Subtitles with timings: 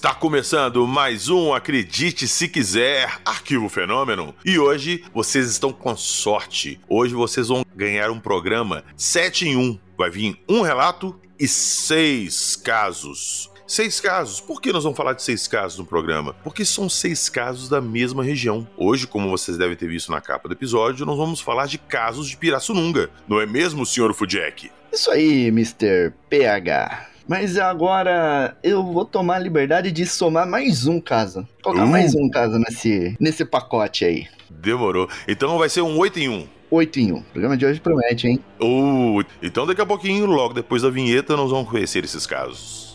[0.00, 4.34] Está começando mais um Acredite Se Quiser Arquivo Fenômeno.
[4.42, 6.80] E hoje vocês estão com sorte.
[6.88, 9.78] Hoje vocês vão ganhar um programa 7 em 1.
[9.98, 13.50] Vai vir um relato e seis casos.
[13.66, 14.40] Seis casos.
[14.40, 16.32] Por que nós vamos falar de seis casos no programa?
[16.42, 18.66] Porque são seis casos da mesma região.
[18.78, 22.26] Hoje, como vocês devem ter visto na capa do episódio, nós vamos falar de casos
[22.26, 23.10] de Pirassununga.
[23.28, 24.70] Não é mesmo, senhor Fudjack?
[24.90, 26.14] Isso aí, Mr.
[26.30, 27.09] PH.
[27.30, 31.46] Mas agora eu vou tomar a liberdade de somar mais um caso.
[31.62, 31.88] Colocar Uh.
[31.88, 34.26] mais um caso nesse, nesse pacote aí.
[34.50, 35.08] Demorou.
[35.28, 36.48] Então vai ser um 8 em 1.
[36.68, 37.16] 8 em 1.
[37.16, 38.40] O programa de hoje promete, hein?
[38.60, 42.89] Uh, então daqui a pouquinho, logo depois da vinheta, nós vamos conhecer esses casos.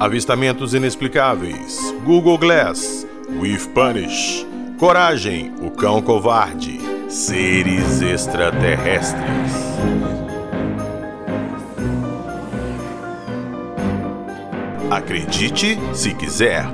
[0.00, 1.76] Avistamentos inexplicáveis.
[2.04, 3.04] Google Glass.
[3.40, 4.46] With Punish.
[4.78, 6.78] Coragem, o cão covarde.
[7.08, 9.18] Seres extraterrestres.
[14.88, 16.64] Acredite se quiser.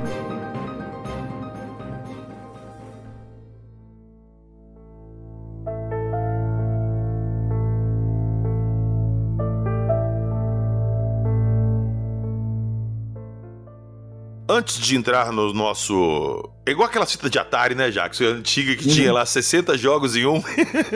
[14.65, 16.54] Antes de entrar no nosso.
[16.67, 18.23] É igual aquela fita de Atari, né, Jackson?
[18.23, 20.41] Antiga que tinha lá 60 jogos em um.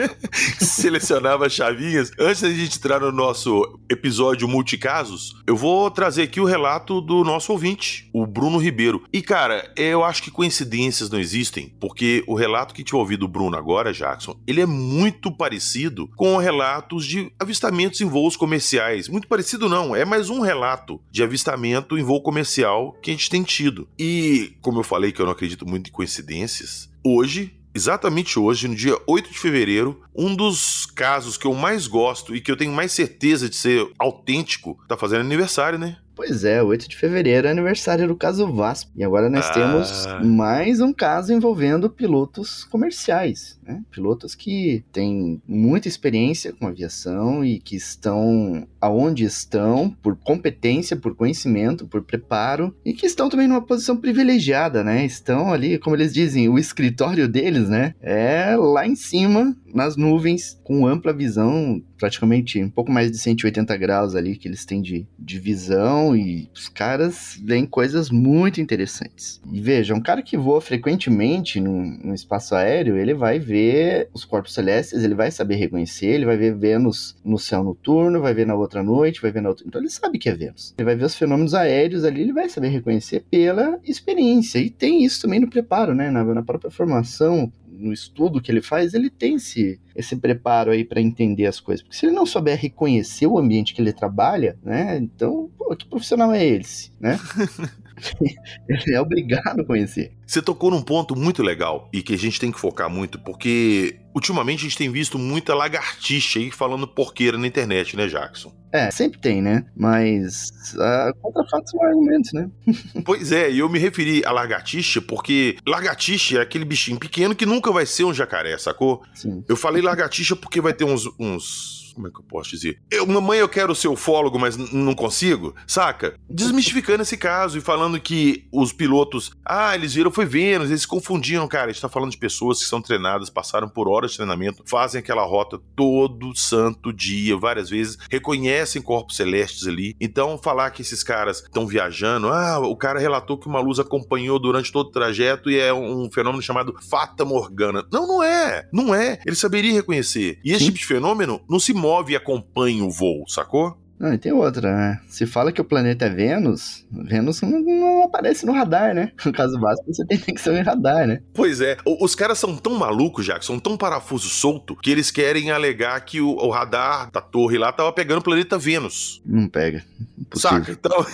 [0.58, 2.10] Selecionava chavinhas.
[2.18, 7.22] Antes da gente entrar no nosso episódio multicasos, eu vou trazer aqui o relato do
[7.22, 9.04] nosso ouvinte, o Bruno Ribeiro.
[9.12, 13.00] E, cara, eu acho que coincidências não existem, porque o relato que a gente vai
[13.00, 18.36] ouvir do Bruno agora, Jackson, ele é muito parecido com relatos de avistamentos em voos
[18.36, 19.08] comerciais.
[19.08, 19.94] Muito parecido, não.
[19.94, 23.86] É mais um relato de avistamento em voo comercial que a gente tem tido.
[23.96, 28.74] E, como eu falei que eu não acredito muito em coincidências, hoje, exatamente hoje, no
[28.74, 32.72] dia 8 de fevereiro, um dos casos que eu mais gosto e que eu tenho
[32.72, 35.96] mais certeza de ser autêntico tá fazendo aniversário, né?
[36.16, 38.90] Pois é, 8 de fevereiro é aniversário do caso VASP.
[38.94, 39.52] E agora nós Ah.
[39.54, 43.80] temos mais um caso envolvendo pilotos comerciais, né?
[43.90, 51.14] Pilotos que têm muita experiência com aviação e que estão aonde estão por competência, por
[51.14, 55.04] conhecimento, por preparo e que estão também numa posição privilegiada, né?
[55.04, 57.94] Estão ali, como eles dizem, o escritório deles, né?
[58.00, 63.76] É lá em cima, nas nuvens, com ampla visão, praticamente um pouco mais de 180
[63.76, 69.40] graus ali que eles têm de, de visão e os caras veem coisas muito interessantes.
[69.52, 74.54] E veja, um cara que voa frequentemente no, espaço aéreo, ele vai ver os corpos
[74.54, 78.54] celestes, ele vai saber reconhecer, ele vai ver Vênus no céu noturno, vai ver na
[78.54, 79.64] outra noite, vai ver na outra...
[79.66, 80.74] Então ele sabe que é Vênus.
[80.78, 84.58] Ele vai ver os fenômenos aéreos ali, ele vai saber reconhecer pela experiência.
[84.58, 86.10] E tem isso também no preparo, né?
[86.10, 90.84] Na, na própria formação, no estudo que ele faz, ele tem esse, esse preparo aí
[90.84, 91.82] para entender as coisas.
[91.82, 94.98] Porque se ele não souber reconhecer o ambiente que ele trabalha, né?
[94.98, 97.18] Então, pô, que profissional é esse, né?
[98.68, 100.12] ele é obrigado a conhecer.
[100.26, 103.98] Você tocou num ponto muito legal e que a gente tem que focar muito, porque
[104.14, 108.52] ultimamente a gente tem visto muita lagartixa aí falando porqueira na internet, né, Jackson?
[108.72, 109.64] É, sempre tem, né?
[109.76, 112.48] Mas ah, contra fatos são argumentos, né?
[113.04, 117.44] Pois é, e eu me referi a lagartixa porque lagartixa é aquele bichinho pequeno que
[117.44, 119.02] nunca vai ser um jacaré, sacou?
[119.14, 119.44] Sim.
[119.48, 121.08] Eu falei lagartixa porque vai ter uns.
[121.18, 122.80] uns como é que eu posso dizer?
[122.90, 126.14] Eu, mamãe, eu quero ser ufólogo, mas não consigo, saca?
[126.28, 130.88] Desmistificando esse caso e falando que os pilotos, ah, eles viram foi Vênus, eles se
[130.88, 131.70] confundiram, cara.
[131.70, 134.98] A gente tá falando de pessoas que são treinadas, passaram por horas de treinamento, fazem
[134.98, 139.96] aquela rota todo santo dia, várias vezes, reconhecem corpos celestes ali.
[140.00, 144.38] Então, falar que esses caras estão viajando, ah, o cara relatou que uma luz acompanhou
[144.38, 147.84] durante todo o trajeto e é um fenômeno chamado Fata Morgana.
[147.92, 148.68] Não, não é.
[148.72, 149.20] Não é.
[149.26, 150.38] Ele saberia reconhecer.
[150.44, 150.64] E esse Sim.
[150.66, 153.76] tipo de fenômeno não se move e acompanha o voo, sacou?
[153.98, 154.98] Não, e tem outra, né?
[155.08, 159.12] Se fala que o planeta é Vênus, Vênus não, não aparece no radar, né?
[159.26, 161.20] No caso básico, você tem que ser em radar, né?
[161.34, 165.50] Pois é, o- os caras são tão malucos, são tão parafuso solto, que eles querem
[165.50, 169.20] alegar que o, o radar da torre lá tava pegando o planeta Vênus.
[169.26, 169.84] Não pega.
[170.30, 170.64] Impossível.
[170.64, 170.72] Saca?
[170.72, 171.06] Então,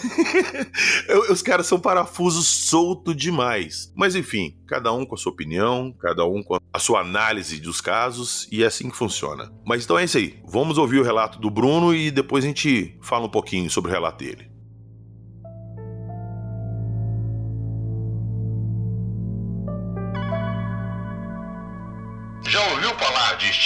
[1.33, 3.93] os caras são parafuso solto demais.
[3.95, 7.81] Mas enfim, cada um com a sua opinião, cada um com a sua análise dos
[7.81, 9.51] casos, e é assim que funciona.
[9.65, 10.39] Mas então é isso aí.
[10.47, 13.95] Vamos ouvir o relato do Bruno e depois a gente fala um pouquinho sobre o
[13.95, 14.56] relato dele.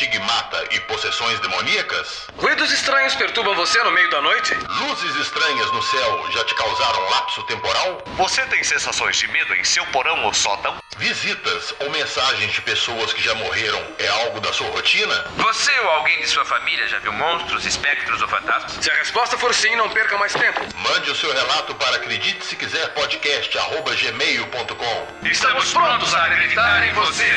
[0.00, 2.26] Estigmata e possessões demoníacas?
[2.38, 4.55] Ruídos estranhos perturbam você no meio da noite?
[4.55, 8.02] Luzes estranhas no céu já te causaram lapso temporal?
[8.17, 10.75] Você tem sensações de medo em seu porão ou sótão?
[10.97, 15.26] Visitas ou mensagens de pessoas que já morreram é algo da sua rotina?
[15.37, 18.73] Você ou alguém de sua família já viu monstros, espectros ou fantasmas?
[18.82, 20.61] Se a resposta for sim, não perca mais tempo.
[20.76, 25.06] Mande o seu relato para acredite se quiser podcast@gmail.com.
[25.25, 27.31] Estamos prontos a acreditar em você.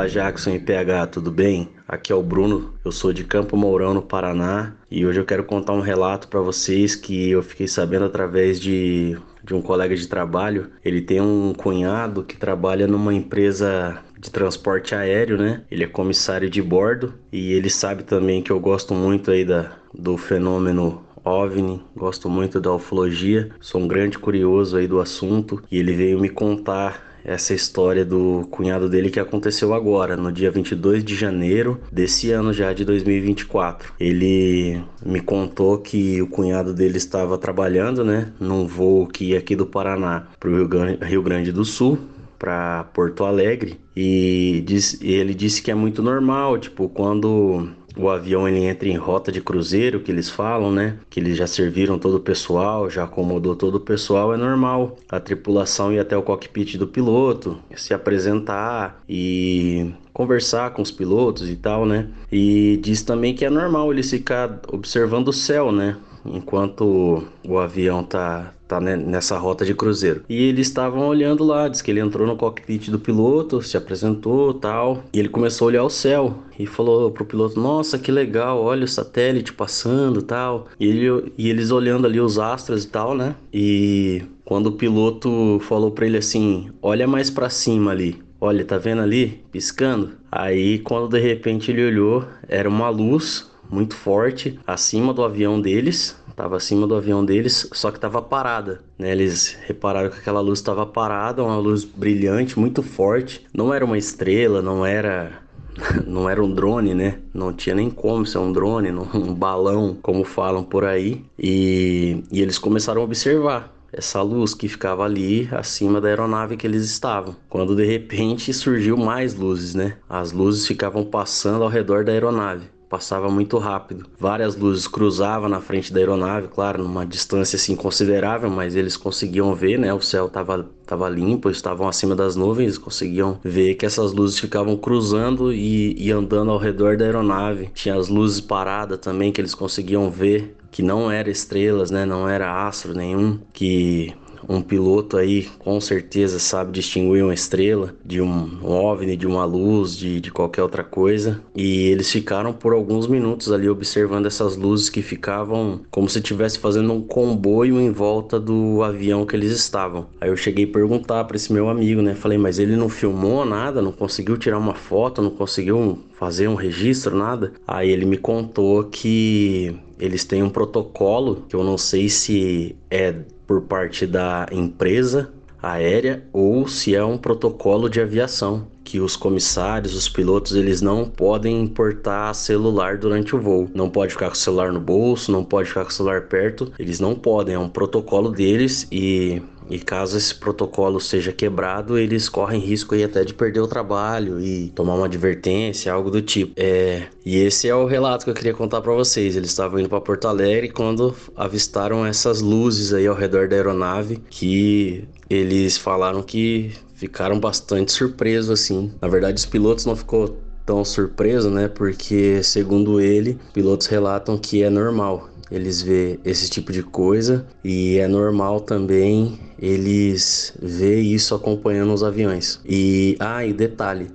[0.00, 1.68] Olá, Jackson e PH, tudo bem?
[1.86, 5.44] Aqui é o Bruno, eu sou de Campo Mourão, no Paraná, e hoje eu quero
[5.44, 10.08] contar um relato para vocês que eu fiquei sabendo através de, de um colega de
[10.08, 10.70] trabalho.
[10.82, 15.64] Ele tem um cunhado que trabalha numa empresa de transporte aéreo, né?
[15.70, 19.72] Ele é comissário de bordo e ele sabe também que eu gosto muito aí da,
[19.92, 25.78] do fenômeno OVNI, gosto muito da ufologia, sou um grande curioso aí do assunto e
[25.78, 31.04] ele veio me contar essa história do cunhado dele que aconteceu agora, no dia 22
[31.04, 33.92] de janeiro desse ano já de 2024.
[33.98, 39.56] Ele me contou que o cunhado dele estava trabalhando, né, num voo que ia aqui
[39.56, 41.98] do Paraná para o Rio Grande do Sul,
[42.38, 44.64] para Porto Alegre, e
[45.02, 47.68] ele disse que é muito normal, tipo, quando
[48.00, 50.98] o avião ele entra em rota de cruzeiro, que eles falam, né?
[51.08, 54.96] Que eles já serviram todo o pessoal, já acomodou todo o pessoal, é normal.
[55.08, 61.48] A tripulação ir até o cockpit do piloto, se apresentar e conversar com os pilotos
[61.48, 62.08] e tal, né?
[62.30, 65.96] E diz também que é normal eles ficar observando o céu, né?
[66.24, 70.22] enquanto o avião tá, tá nessa rota de cruzeiro.
[70.28, 74.54] E eles estavam olhando lá, diz que ele entrou no cockpit do piloto, se apresentou
[74.54, 78.62] tal, e ele começou a olhar o céu e falou pro piloto: Nossa, que legal,
[78.62, 80.68] olha o satélite passando tal.
[80.78, 83.34] E, ele, e eles olhando ali os astros e tal, né?
[83.52, 88.22] E quando o piloto falou para ele assim: Olha mais para cima ali.
[88.40, 89.42] Olha, tá vendo ali?
[89.52, 90.12] Piscando.
[90.32, 96.19] Aí, quando de repente ele olhou, era uma luz muito forte acima do avião deles,
[96.40, 98.80] estava acima do avião deles, só que estava parada.
[98.98, 99.12] Né?
[99.12, 103.46] Eles repararam que aquela luz estava parada, uma luz brilhante, muito forte.
[103.52, 105.42] Não era uma estrela, não era
[106.06, 107.18] não era um drone, né?
[107.32, 111.22] Não tinha nem como ser um drone, um balão, como falam por aí.
[111.38, 116.66] E, e eles começaram a observar essa luz que ficava ali acima da aeronave que
[116.66, 117.36] eles estavam.
[117.48, 119.96] Quando de repente surgiu mais luzes, né?
[120.08, 124.04] As luzes ficavam passando ao redor da aeronave passava muito rápido.
[124.18, 129.54] Várias luzes cruzavam na frente da aeronave, claro, numa distância assim considerável, mas eles conseguiam
[129.54, 129.94] ver, né?
[129.94, 134.76] O céu estava tava limpo, estavam acima das nuvens, conseguiam ver que essas luzes ficavam
[134.76, 137.70] cruzando e, e andando ao redor da aeronave.
[137.72, 142.04] Tinha as luzes paradas também que eles conseguiam ver que não era estrelas, né?
[142.04, 144.12] Não era astro nenhum, que
[144.48, 149.44] um piloto aí com certeza sabe distinguir uma estrela de um, um OVNI, de uma
[149.44, 151.40] luz, de, de qualquer outra coisa.
[151.54, 156.58] E eles ficaram por alguns minutos ali observando essas luzes que ficavam como se estivesse
[156.58, 160.06] fazendo um comboio em volta do avião que eles estavam.
[160.20, 162.14] Aí eu cheguei a perguntar para esse meu amigo, né?
[162.14, 166.54] Falei, mas ele não filmou nada, não conseguiu tirar uma foto, não conseguiu fazer um
[166.54, 167.52] registro, nada.
[167.66, 173.14] Aí ele me contou que eles têm um protocolo que eu não sei se é
[173.50, 175.28] por parte da empresa
[175.60, 181.04] aérea ou se é um protocolo de aviação que os comissários, os pilotos, eles não
[181.04, 183.68] podem importar celular durante o voo.
[183.74, 186.72] Não pode ficar com o celular no bolso, não pode ficar com o celular perto.
[186.78, 192.28] Eles não podem, é um protocolo deles e e caso esse protocolo seja quebrado, eles
[192.28, 196.52] correm risco aí até de perder o trabalho e tomar uma advertência, algo do tipo.
[196.56, 199.36] É, e esse é o relato que eu queria contar para vocês.
[199.36, 204.20] Eles estavam indo para Porto Alegre quando avistaram essas luzes aí ao redor da aeronave
[204.28, 208.92] que eles falaram que ficaram bastante surpresos assim.
[209.00, 210.36] Na verdade, os pilotos não ficou
[210.66, 211.68] tão surpreso, né?
[211.68, 217.98] Porque segundo ele, pilotos relatam que é normal eles vê esse tipo de coisa e
[217.98, 222.60] é normal também eles ver isso acompanhando os aviões.
[222.64, 224.10] E ah, e detalhe,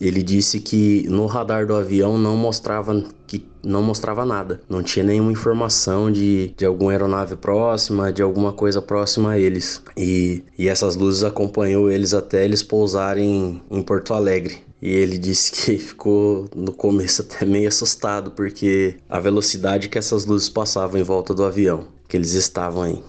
[0.00, 4.60] ele disse que no radar do avião não mostrava que não mostrava nada.
[4.68, 9.82] Não tinha nenhuma informação de, de alguma aeronave próxima, de alguma coisa próxima a eles.
[9.96, 14.67] E, e essas luzes acompanhou eles até eles pousarem em Porto Alegre.
[14.80, 20.24] E ele disse que ficou no começo até meio assustado, porque a velocidade que essas
[20.24, 23.02] luzes passavam em volta do avião, que eles estavam aí.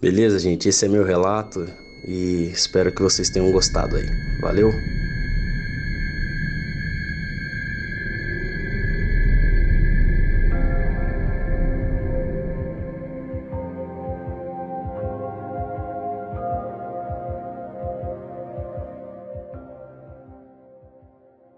[0.00, 0.68] Beleza, gente?
[0.68, 1.66] Esse é meu relato
[2.06, 4.06] e espero que vocês tenham gostado aí.
[4.40, 4.70] Valeu!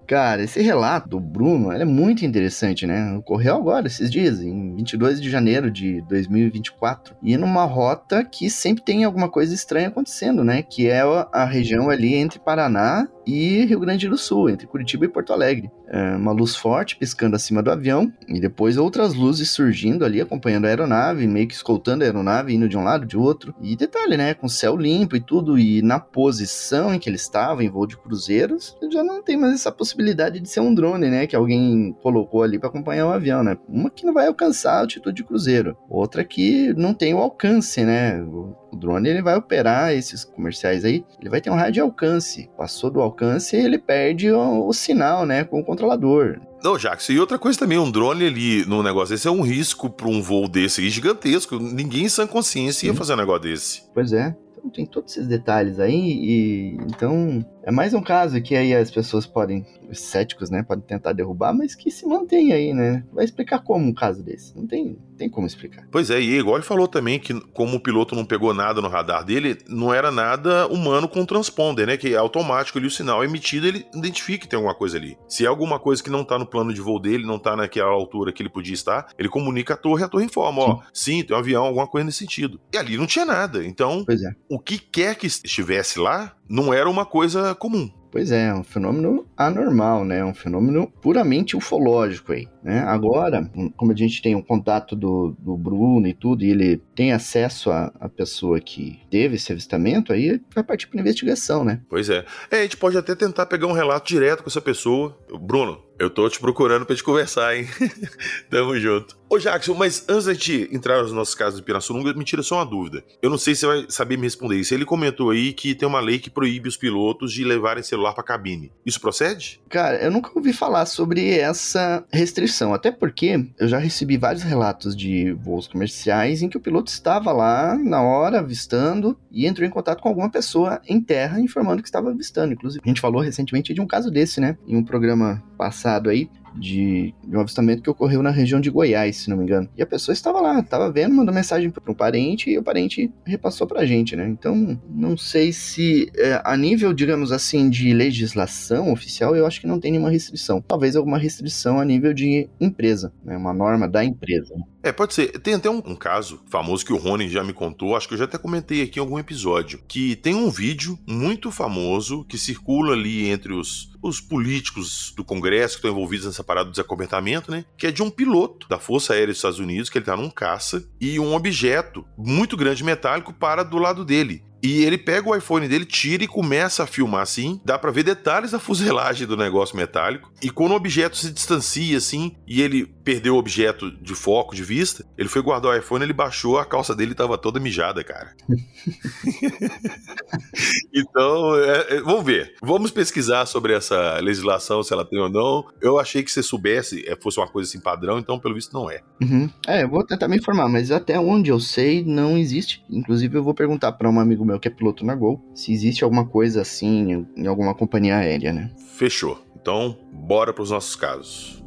[0.09, 3.15] Cara, esse relato do Bruno é muito interessante, né?
[3.19, 7.15] Ocorreu agora, esses dias, em 22 de janeiro de 2024.
[7.23, 10.63] E numa rota que sempre tem alguma coisa estranha acontecendo, né?
[10.63, 15.09] Que é a região ali entre Paraná e Rio Grande do Sul, entre Curitiba e
[15.09, 15.71] Porto Alegre.
[15.87, 20.65] É uma luz forte piscando acima do avião e depois outras luzes surgindo ali, acompanhando
[20.65, 23.55] a aeronave, meio que escoltando a aeronave, indo de um lado, de outro.
[23.61, 24.33] E detalhe, né?
[24.33, 27.99] Com céu limpo e tudo, e na posição em que ele estava, em voo de
[27.99, 31.27] cruzeiros, já não tem mais essa possibilidade de ser um drone, né?
[31.27, 33.59] Que alguém colocou ali para acompanhar o avião, né?
[33.69, 37.85] Uma que não vai alcançar a altitude de cruzeiro, outra que não tem o alcance,
[37.85, 38.25] né?
[38.73, 42.51] O drone ele vai operar esses comerciais aí, ele vai ter um raio de alcance.
[42.57, 46.39] Passou do alcance, ele perde o, o sinal, né, com o controlador.
[46.63, 49.89] Não, Jackson, e outra coisa também, um drone ali no negócio desse é um risco
[49.89, 51.59] para um voo desse aí gigantesco.
[51.59, 53.83] Ninguém em sã consciência ia fazer um negócio desse.
[53.95, 54.37] Pois é.
[54.59, 58.91] Então tem todos esses detalhes aí e então é mais um caso que aí as
[58.91, 63.05] pessoas podem, os céticos, né, podem tentar derrubar, mas que se mantém aí, né?
[63.13, 64.57] Vai explicar como um caso desse?
[64.57, 65.87] Não tem, tem como explicar.
[65.91, 68.89] Pois é, e igual ele falou também que como o piloto não pegou nada no
[68.89, 71.97] radar dele, não era nada humano com transponder, né?
[71.97, 75.17] Que é automático ali o sinal emitido, ele identifica que tem alguma coisa ali.
[75.29, 77.91] Se é alguma coisa que não tá no plano de voo dele, não tá naquela
[77.91, 80.69] altura que ele podia estar, ele comunica a torre, a torre informa, sim.
[80.69, 82.61] ó, sim, tem um avião, alguma coisa nesse sentido.
[82.73, 83.65] E ali não tinha nada.
[83.65, 84.35] Então, é.
[84.49, 87.91] o que quer que estivesse lá, não era uma coisa comum.
[88.11, 90.25] Pois é, é um fenômeno anormal, né?
[90.25, 92.81] Um fenômeno puramente ufológico aí, né?
[92.81, 96.79] Agora, como a gente tem o um contato do, do Bruno e tudo, e ele
[96.95, 101.83] tem acesso à, à pessoa que teve esse avistamento, aí vai partir para investigação, né?
[101.89, 102.25] Pois é.
[102.51, 102.61] é.
[102.61, 105.19] A gente pode até tentar pegar um relato direto com essa pessoa.
[105.41, 107.67] Bruno, eu tô te procurando pra te conversar, hein?
[108.49, 109.19] Tamo junto.
[109.31, 112.57] Ô, Jackson, mas antes da gente entrar nos nossos casos de Pirassununga, me tira só
[112.57, 113.05] uma dúvida.
[113.21, 114.73] Eu não sei se você vai saber me responder isso.
[114.73, 118.25] Ele comentou aí que tem uma lei que proíbe os pilotos de levarem celular pra
[118.25, 118.73] cabine.
[118.87, 119.61] Isso procede?
[119.69, 122.73] Cara, eu nunca ouvi falar sobre essa restrição.
[122.73, 127.31] Até porque eu já recebi vários relatos de voos comerciais em que o piloto estava
[127.31, 131.89] lá na hora avistando e entrou em contato com alguma pessoa em terra informando que
[131.89, 132.55] estava avistando.
[132.55, 134.57] Inclusive, a gente falou recentemente de um caso desse, né?
[134.67, 139.17] Em um programa passado aí de, de, um avistamento que ocorreu na região de Goiás,
[139.17, 139.69] se não me engano.
[139.77, 143.11] E a pessoa estava lá, estava vendo, mandou mensagem para um parente e o parente
[143.25, 144.29] repassou para a gente, né?
[144.29, 149.67] Então, não sei se é, a nível, digamos assim, de legislação oficial, eu acho que
[149.67, 150.61] não tem nenhuma restrição.
[150.61, 153.37] Talvez alguma restrição a nível de empresa, né?
[153.37, 154.55] Uma norma da empresa.
[154.83, 155.39] É, pode ser.
[155.41, 158.19] Tem até um, um, caso famoso que o Rony já me contou, acho que eu
[158.19, 162.93] já até comentei aqui em algum episódio, que tem um vídeo muito famoso que circula
[162.93, 167.67] ali entre os, os políticos do Congresso que estão envolvidos nessa parada do desacobertamento, né?
[167.77, 170.31] Que é de um piloto da Força Aérea dos Estados Unidos, que ele tá num
[170.31, 174.43] caça, e um objeto muito grande metálico para do lado dele.
[174.63, 177.61] E ele pega o iPhone dele, tira e começa a filmar assim.
[177.65, 180.31] Dá para ver detalhes da fuselagem do negócio metálico.
[180.43, 184.63] E quando o objeto se distancia assim, e ele perdeu o objeto de foco, de
[184.63, 188.35] vista, ele foi guardar o iPhone, ele baixou, a calça dele tava toda mijada, cara.
[190.93, 192.55] então, é, é, vamos ver.
[192.63, 195.65] Vamos pesquisar sobre essa legislação, se ela tem ou não.
[195.81, 198.91] Eu achei que você soubesse, é, fosse uma coisa assim padrão, então pelo visto não
[198.91, 199.01] é.
[199.23, 199.49] Uhum.
[199.67, 202.85] É, eu vou tentar me informar, mas até onde eu sei, não existe.
[202.91, 206.03] Inclusive, eu vou perguntar para um amigo meu que é piloto na Gol, se existe
[206.03, 208.71] alguma coisa assim em alguma companhia aérea, né?
[208.95, 209.41] Fechou.
[209.61, 211.63] Então, bora para os nossos casos.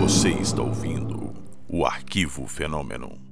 [0.00, 1.34] Você está ouvindo
[1.68, 3.25] o Arquivo Fenômeno.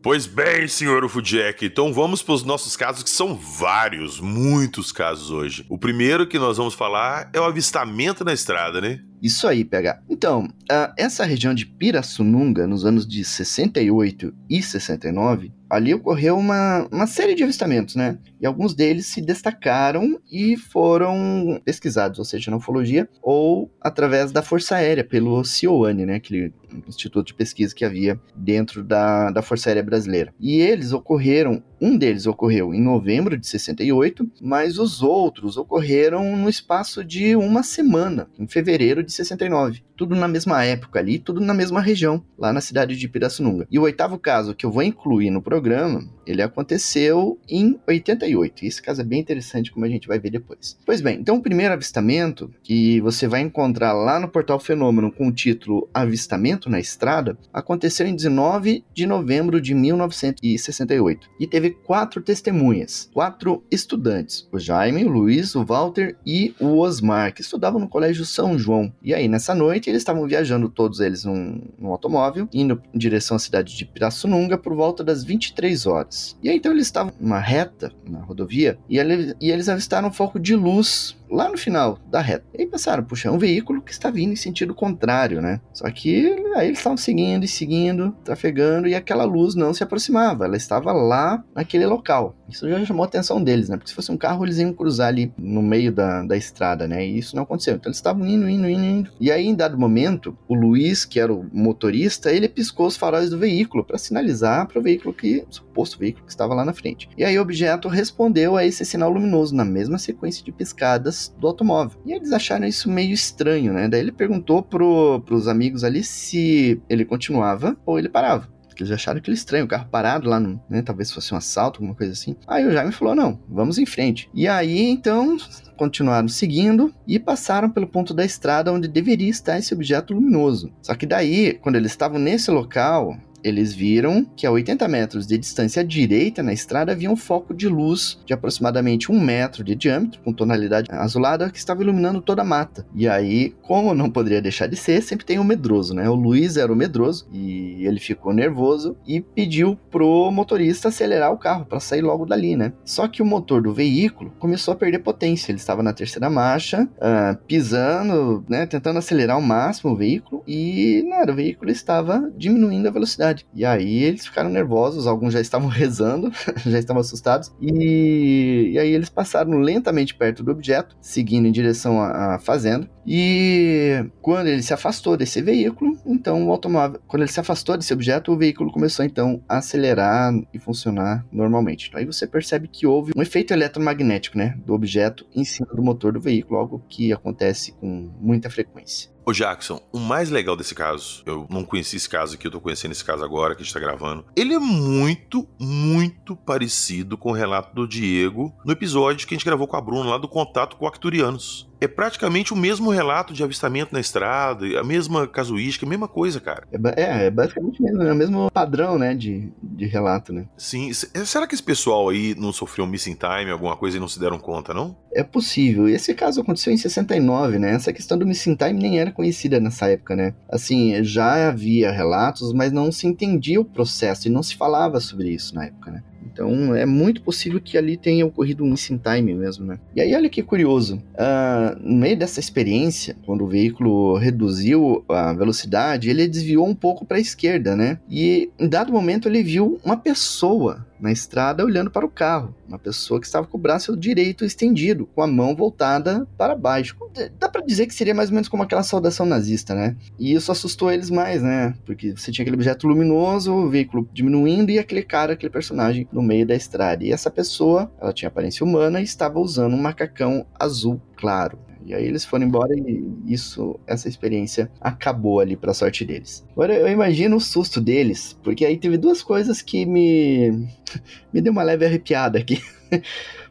[0.00, 5.30] Pois bem, senhor Ufujack, então vamos para os nossos casos, que são vários, muitos casos
[5.30, 5.66] hoje.
[5.68, 9.00] O primeiro que nós vamos falar é o avistamento na estrada, né?
[9.22, 10.02] Isso aí, PH.
[10.08, 10.48] Então,
[10.96, 17.34] essa região de Pirassununga, nos anos de 68 e 69, ali ocorreu uma, uma série
[17.34, 18.18] de avistamentos, né?
[18.40, 24.42] E alguns deles se destacaram e foram pesquisados, ou seja, na ufologia, ou através da
[24.42, 26.14] Força Aérea, pelo CIOANE, né?
[26.16, 26.52] Aquele
[26.86, 30.32] instituto de pesquisa que havia dentro da, da Força Aérea Brasileira.
[30.40, 36.48] E eles ocorreram, um deles ocorreu em novembro de 68, mas os outros ocorreram no
[36.48, 39.82] espaço de uma semana, em fevereiro de 69.
[39.96, 43.66] Tudo na mesma época ali, tudo na mesma região, lá na cidade de Pirassununga.
[43.70, 48.64] E o oitavo caso que eu vou incluir no programa, ele aconteceu em 88.
[48.64, 50.78] Esse caso é bem interessante, como a gente vai ver depois.
[50.84, 55.28] Pois bem, então o primeiro avistamento que você vai encontrar lá no portal Fenômeno com
[55.28, 62.20] o título Avistamento na Estrada aconteceu em 19 de novembro de 1968 e teve quatro
[62.20, 67.88] testemunhas, quatro estudantes: o Jaime, o Luiz, o Walter e o Osmar, que estudavam no
[67.88, 68.92] Colégio São João.
[69.02, 73.36] E aí, nessa noite, eles estavam viajando todos eles num, num automóvel, indo em direção
[73.36, 76.36] à cidade de Pirassununga por volta das 23 horas.
[76.42, 78.98] E aí então eles estavam numa reta na rodovia e,
[79.40, 82.44] e eles avistaram um foco de luz lá no final da reta.
[82.54, 85.60] E aí pensaram, puxa, é um veículo que está vindo em sentido contrário, né?
[85.72, 90.44] Só que aí eles estavam seguindo e seguindo, trafegando, e aquela luz não se aproximava,
[90.44, 92.36] ela estava lá naquele local.
[92.48, 93.76] Isso já chamou a atenção deles, né?
[93.76, 97.04] Porque se fosse um carro, eles iam cruzar ali no meio da, da estrada, né?
[97.04, 97.74] E isso não aconteceu.
[97.74, 99.10] Então eles estavam indo, indo, indo, indo.
[99.20, 103.28] E aí, em dado momento, o Luiz, que era o motorista, ele piscou os faróis
[103.28, 106.72] do veículo para sinalizar para o veículo que, o suposto veículo que estava lá na
[106.72, 107.08] frente.
[107.18, 111.48] E aí o objeto respondeu a esse sinal luminoso na mesma sequência de piscadas do
[111.48, 112.00] automóvel.
[112.06, 113.88] E eles acharam isso meio estranho, né?
[113.88, 118.92] Daí ele perguntou pro, pros amigos ali se ele continuava ou ele parava porque eles
[118.92, 122.12] acharam aquilo estranho, o carro parado lá, no, né, talvez fosse um assalto, alguma coisa
[122.12, 122.36] assim.
[122.46, 124.30] Aí o Jaime falou, não, vamos em frente.
[124.32, 125.36] E aí, então,
[125.76, 130.72] continuaram seguindo e passaram pelo ponto da estrada onde deveria estar esse objeto luminoso.
[130.80, 135.38] Só que daí, quando eles estavam nesse local, eles viram que a 80 metros de
[135.38, 139.74] distância à direita na estrada havia um foco de luz de aproximadamente um metro de
[139.74, 142.86] diâmetro, com tonalidade azulada, que estava iluminando toda a mata.
[142.94, 146.08] E aí, como não poderia deixar de ser, sempre tem o um medroso, né?
[146.08, 151.38] O Luiz era o medroso e ele ficou nervoso e pediu pro motorista acelerar o
[151.38, 152.72] carro para sair logo dali, né?
[152.84, 155.50] Só que o motor do veículo começou a perder potência.
[155.50, 158.66] Ele estava na terceira marcha, uh, pisando, né?
[158.66, 163.46] Tentando acelerar ao máximo o veículo e nada, o veículo estava diminuindo a velocidade cidade.
[163.54, 166.32] E aí eles ficaram nervosos, alguns já estavam rezando,
[166.66, 172.00] já estavam assustados, e, e aí eles passaram lentamente perto do objeto, seguindo em direção
[172.00, 172.88] à, à fazenda.
[173.06, 177.92] E quando ele se afastou desse veículo, então o automóvel, quando ele se afastou desse
[177.92, 181.88] objeto, o veículo começou então a acelerar e funcionar normalmente.
[181.88, 185.82] Então, aí você percebe que houve um efeito eletromagnético, né, do objeto em cima do
[185.82, 189.10] motor do veículo, algo que acontece com muita frequência.
[189.28, 192.62] Ô Jackson, o mais legal desse caso, eu não conheci esse caso aqui, eu tô
[192.62, 194.24] conhecendo esse caso agora que a gente tá gravando.
[194.34, 199.44] Ele é muito, muito parecido com o relato do Diego no episódio que a gente
[199.44, 203.42] gravou com a Bruna lá do contato com Acturianos é praticamente o mesmo relato de
[203.42, 206.66] avistamento na estrada, a mesma casuística, a mesma coisa, cara.
[206.72, 210.46] É, é, é basicamente mesmo, é o mesmo padrão, né, de, de relato, né?
[210.56, 210.90] Sim.
[211.14, 214.08] É, será que esse pessoal aí não sofreu um missing time, alguma coisa e não
[214.08, 214.96] se deram conta, não?
[215.12, 215.88] É possível.
[215.88, 217.74] Esse caso aconteceu em 69, né?
[217.74, 220.34] Essa questão do missing time nem era conhecida nessa época, né?
[220.48, 225.30] Assim, já havia relatos, mas não se entendia o processo e não se falava sobre
[225.30, 226.02] isso na época, né?
[226.32, 229.78] Então é muito possível que ali tenha ocorrido um missing time mesmo, né?
[229.94, 235.32] E aí olha que curioso, uh, no meio dessa experiência, quando o veículo reduziu a
[235.32, 237.98] velocidade, ele desviou um pouco para a esquerda, né?
[238.08, 242.54] E em dado momento ele viu uma pessoa na estrada olhando para o carro.
[242.66, 246.96] Uma pessoa que estava com o braço direito estendido, com a mão voltada para baixo.
[247.38, 249.96] Dá para dizer que seria mais ou menos como aquela saudação nazista, né?
[250.18, 251.74] E isso assustou eles mais, né?
[251.84, 256.22] Porque você tinha aquele objeto luminoso, o veículo diminuindo e aquele cara, aquele personagem no
[256.22, 257.04] meio da estrada.
[257.04, 261.58] E essa pessoa, ela tinha aparência humana e estava usando um macacão azul claro.
[261.84, 266.44] E aí eles foram embora e isso, essa experiência acabou ali pra sorte deles.
[266.52, 270.50] Agora eu imagino o susto deles, porque aí teve duas coisas que me
[271.32, 272.60] me deu uma leve arrepiada aqui.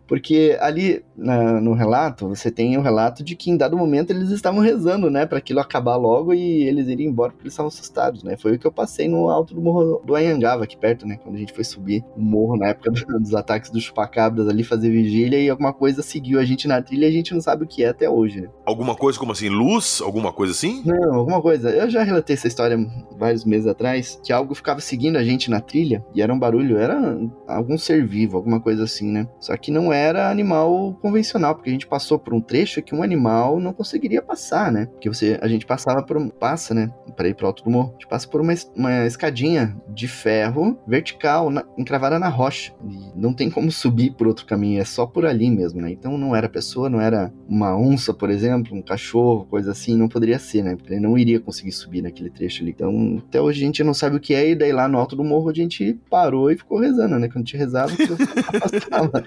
[0.08, 4.12] Porque ali na, no relato, você tem o um relato de que em dado momento
[4.12, 7.70] eles estavam rezando, né, para aquilo acabar logo e eles irem embora porque eles estavam
[7.70, 8.38] assustados, né?
[8.38, 11.36] Foi o que eu passei no alto do morro do Anhangava, aqui perto, né, quando
[11.36, 15.39] a gente foi subir o morro na época dos ataques dos chupacabras ali, fazer vigília
[15.39, 17.84] e alguma coisa seguiu a gente na trilha e a gente não sabe o que
[17.84, 18.50] é até hoje, né?
[18.65, 20.02] Alguma coisa como assim, luz?
[20.02, 20.84] Alguma coisa assim?
[20.86, 21.70] Não, alguma coisa.
[21.70, 22.78] Eu já relatei essa história
[23.17, 26.78] vários meses atrás, que algo ficava seguindo a gente na trilha e era um barulho,
[26.78, 27.17] era
[27.48, 29.28] algum ser vivo, alguma coisa assim, né?
[29.39, 33.04] Só que não era animal convencional, porque a gente passou por um trecho que um
[33.04, 34.86] animal não conseguiria passar, né?
[34.88, 36.92] Porque você, a gente passava por um, passa, né?
[37.16, 40.80] Para ir pro alto do morro, a gente passa por uma, uma escadinha de ferro
[40.88, 42.74] vertical na, encravada na rocha.
[42.84, 45.92] E não tem como subir por outro caminho, é só por ali mesmo, né?
[45.92, 50.08] Então não era pessoa, não era uma onça, por exemplo, um cachorro, coisa assim, não
[50.08, 50.76] poderia ser, né?
[50.76, 52.72] Porque ele não iria conseguir subir naquele trecho ali.
[52.72, 55.16] Então, até hoje a gente não sabe o que é, e daí lá no alto
[55.16, 57.28] do morro a gente parou e ficou rezando, né?
[57.28, 57.92] Quando a gente rezava,
[58.54, 59.24] afastava.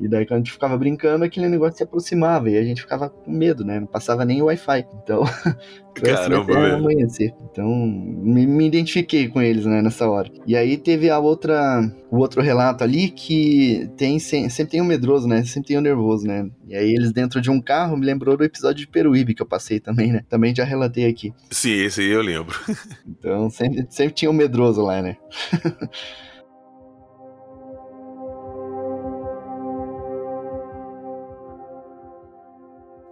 [0.00, 3.08] e daí quando a gente ficava brincando, aquele negócio se aproximava e a gente ficava
[3.08, 3.80] com medo, né?
[3.80, 4.86] Não passava nem o Wi-Fi.
[5.02, 5.22] Então,
[5.94, 6.74] Caramba, velho.
[6.76, 7.32] amanhecer.
[7.50, 10.30] Então, me, me, identifiquei com eles, né, nessa hora.
[10.46, 14.86] E aí teve a outra, o outro relato ali que tem sempre tem o um
[14.86, 15.44] medroso, né?
[15.44, 16.48] Sempre tem o um nervoso, né?
[16.66, 19.46] E aí eles dentro de um carro me lembrou do episódio de Peruíbe que eu
[19.46, 20.24] passei também, né?
[20.28, 21.32] Também já relatei aqui.
[21.50, 22.58] Sim, esse aí eu lembro.
[23.06, 25.16] então, sempre, sempre tinha o um medroso lá, né?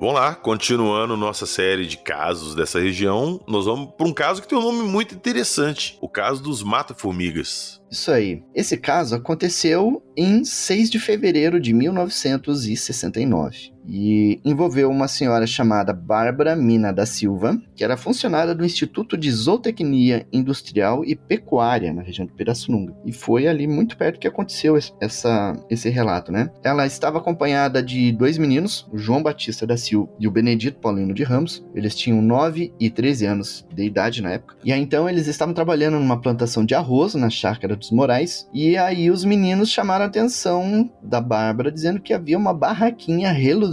[0.02, 4.48] Vamos lá, continuando nossa série de casos dessa região, nós vamos para um caso que
[4.48, 7.80] tem um nome muito interessante: o caso dos mata-formigas.
[7.88, 8.42] Isso aí.
[8.52, 16.54] Esse caso aconteceu em 6 de fevereiro de 1969 e envolveu uma senhora chamada Bárbara
[16.54, 22.26] Mina da Silva, que era funcionária do Instituto de Zootecnia Industrial e Pecuária na região
[22.26, 22.94] de Pirassununga.
[23.04, 26.50] E foi ali muito perto que aconteceu essa, esse relato, né?
[26.62, 31.14] Ela estava acompanhada de dois meninos, o João Batista da Silva e o Benedito Paulino
[31.14, 31.64] de Ramos.
[31.74, 34.56] Eles tinham 9 e 13 anos de idade na época.
[34.64, 38.48] E aí então eles estavam trabalhando numa plantação de arroz na chácara dos Morais.
[38.52, 43.71] E aí os meninos chamaram a atenção da Bárbara dizendo que havia uma barraquinha reluzente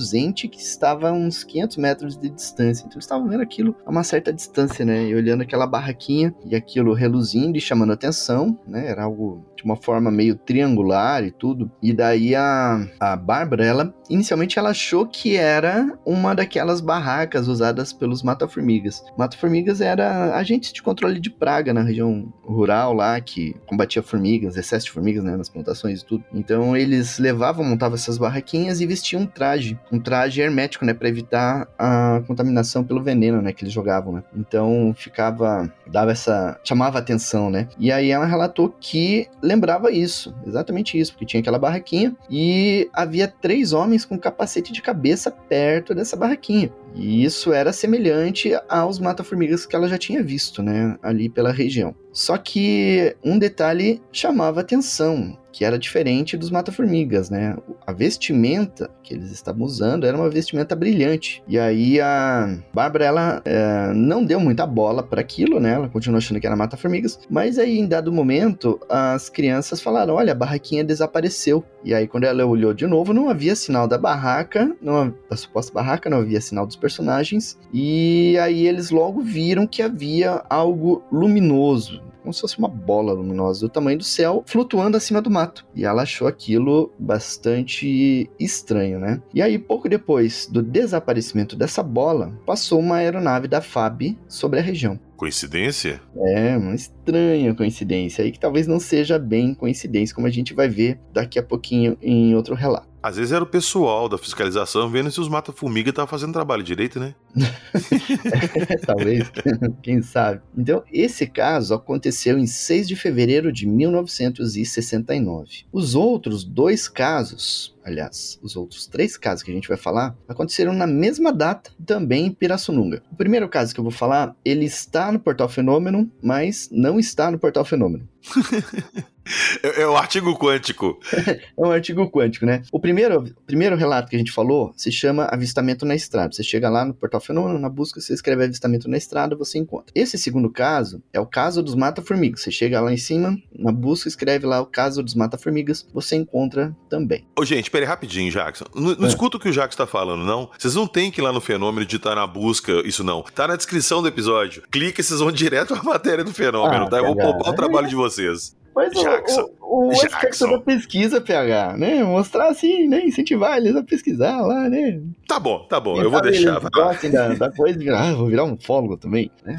[0.50, 2.84] que estava a uns 500 metros de distância.
[2.84, 5.06] Então eles estavam vendo aquilo a uma certa distância, né?
[5.06, 8.88] E olhando aquela barraquinha e aquilo reluzindo e chamando atenção, né?
[8.88, 11.70] Era algo de uma forma meio triangular e tudo.
[11.82, 17.92] E daí a, a Bárbara, ela inicialmente ela achou que era uma daquelas barracas usadas
[17.92, 19.04] pelos mata-formigas.
[19.18, 24.86] Mata-formigas era agentes de controle de praga na região rural lá que combatia formigas, excesso
[24.86, 26.24] de formigas, né, nas plantações e tudo.
[26.34, 31.10] Então eles levavam, montavam essas barraquinhas e vestiam um traje, um traje hermético, né, para
[31.10, 34.24] evitar a contaminação pelo veneno, né, que eles jogavam, né.
[34.36, 37.68] Então ficava dava essa chamava atenção, né?
[37.78, 43.28] E aí ela relatou que lembrava isso, exatamente isso, porque tinha aquela barraquinha e havia
[43.28, 46.72] três homens com capacete de cabeça perto dessa barraquinha.
[46.96, 51.96] E isso era semelhante aos mata-formigas que ela já tinha visto, né, ali pela região.
[52.12, 57.56] Só que um detalhe chamava atenção que era diferente dos mata-formigas, né?
[57.86, 61.44] A vestimenta que eles estavam usando era uma vestimenta brilhante.
[61.48, 65.74] E aí a Bárbara, ela é, não deu muita bola para aquilo, né?
[65.74, 67.20] Ela continuou achando que era mata-formigas.
[67.30, 71.64] Mas aí, em dado momento, as crianças falaram: olha, a barraquinha desapareceu.
[71.84, 75.74] E aí, quando ela olhou de novo, não havia sinal da barraca, não, da suposta
[75.74, 77.58] barraca, não havia sinal dos personagens.
[77.74, 83.62] E aí eles logo viram que havia algo luminoso como se fosse uma bola luminosa
[83.62, 85.66] do tamanho do céu flutuando acima do mato.
[85.76, 89.22] E ela achou aquilo bastante estranho, né?
[89.34, 94.64] E aí, pouco depois do desaparecimento dessa bola, passou uma aeronave da FAB sobre a
[94.64, 95.00] região.
[95.20, 96.02] Coincidência?
[96.28, 100.70] É, uma estranha coincidência aí que talvez não seja bem coincidência, como a gente vai
[100.70, 102.89] ver daqui a pouquinho em outro relato.
[103.02, 107.00] Às vezes era o pessoal da fiscalização vendo se os mata-formiga estavam fazendo trabalho direito,
[107.00, 107.16] né?
[108.86, 109.32] Talvez,
[109.82, 110.42] quem sabe.
[110.58, 115.66] Então, esse caso aconteceu em 6 de fevereiro de 1969.
[115.72, 120.74] Os outros dois casos aliás, os outros três casos que a gente vai falar, aconteceram
[120.74, 123.02] na mesma data, também em Pirassununga.
[123.12, 127.32] O primeiro caso que eu vou falar, ele está no Portal Fenômeno, mas não está
[127.32, 128.08] no Portal Fenômeno.
[129.64, 131.00] É, é o artigo quântico.
[131.14, 132.62] é um artigo quântico, né?
[132.72, 136.34] O primeiro, primeiro relato que a gente falou se chama avistamento na estrada.
[136.34, 139.92] Você chega lá no portal Fenômeno, na busca, você escreve avistamento na estrada, você encontra.
[139.96, 142.42] Esse segundo caso é o caso dos mata-formigas.
[142.42, 146.76] Você chega lá em cima, na busca, escreve lá o caso dos mata-formigas, você encontra
[146.90, 147.26] também.
[147.38, 148.66] Ô, gente, peraí rapidinho, Jackson.
[148.76, 149.10] Não, não é.
[149.10, 150.50] escuta o que o Jackson tá falando, não.
[150.58, 153.24] Vocês não tem que ir lá no Fenômeno digitar na busca isso, não.
[153.24, 154.64] Tá na descrição do episódio.
[154.72, 156.98] Clica e vocês vão direto à matéria do Fenômeno, ah, tá?
[156.98, 158.58] Eu vou poupar o trabalho de vocês.
[158.76, 159.50] Mas Jackson.
[159.60, 162.04] o, o, o aspecto da pesquisa, PH, né?
[162.04, 163.06] Mostrar assim, né?
[163.06, 165.02] Incentivar eles a pesquisar lá, né?
[165.28, 166.60] Tá bom, tá bom, eu vou deixar.
[166.72, 169.58] Gostem da, da coisa ah, vou virar um fólogo também, né?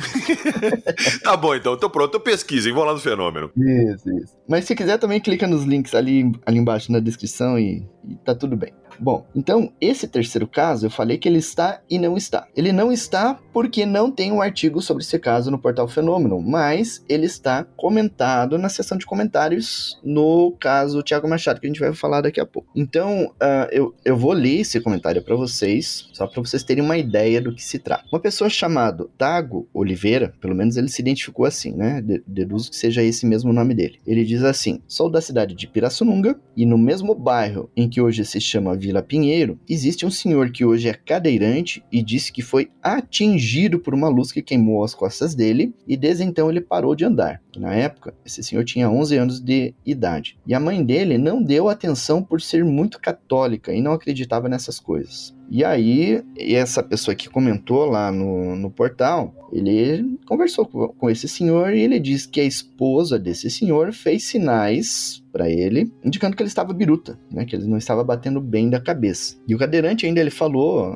[1.23, 3.51] tá bom, então, tô pronto, eu pesquiso, vou lá no fenômeno.
[3.57, 4.37] Isso, isso.
[4.49, 8.35] Mas se quiser também clica nos links ali, ali embaixo na descrição e, e tá
[8.35, 8.73] tudo bem.
[9.01, 12.47] Bom, então esse terceiro caso eu falei que ele está e não está.
[12.55, 17.03] Ele não está porque não tem um artigo sobre esse caso no portal Fenômeno, mas
[17.09, 21.95] ele está comentado na seção de comentários no caso Tiago Machado, que a gente vai
[21.95, 22.69] falar daqui a pouco.
[22.77, 26.99] Então uh, eu, eu vou ler esse comentário para vocês, só para vocês terem uma
[26.99, 28.05] ideia do que se trata.
[28.13, 32.03] Uma pessoa chamada Tago Oliveira, pelo menos ele se identificou assim, né?
[32.27, 33.99] Deduzo que seja esse mesmo nome dele.
[34.07, 38.25] Ele diz assim: sou da cidade de Pirassununga e no mesmo bairro em que hoje
[38.27, 42.69] se chama Vila Pinheiro, existe um senhor que hoje é cadeirante e disse que foi
[42.83, 47.05] atingido por uma luz que queimou as costas dele e desde então ele parou de
[47.05, 47.41] andar.
[47.57, 51.69] Na época, esse senhor tinha 11 anos de idade e a mãe dele não deu
[51.69, 55.35] atenção por ser muito católica e não acreditava nessas coisas.
[55.51, 61.75] E aí, essa pessoa que comentou lá no, no portal, ele conversou com esse senhor
[61.75, 66.49] e ele disse que a esposa desse senhor fez sinais para ele, indicando que ele
[66.49, 69.37] estava biruta, né, que ele não estava batendo bem da cabeça.
[69.47, 70.87] E o cadeirante ainda ele falou,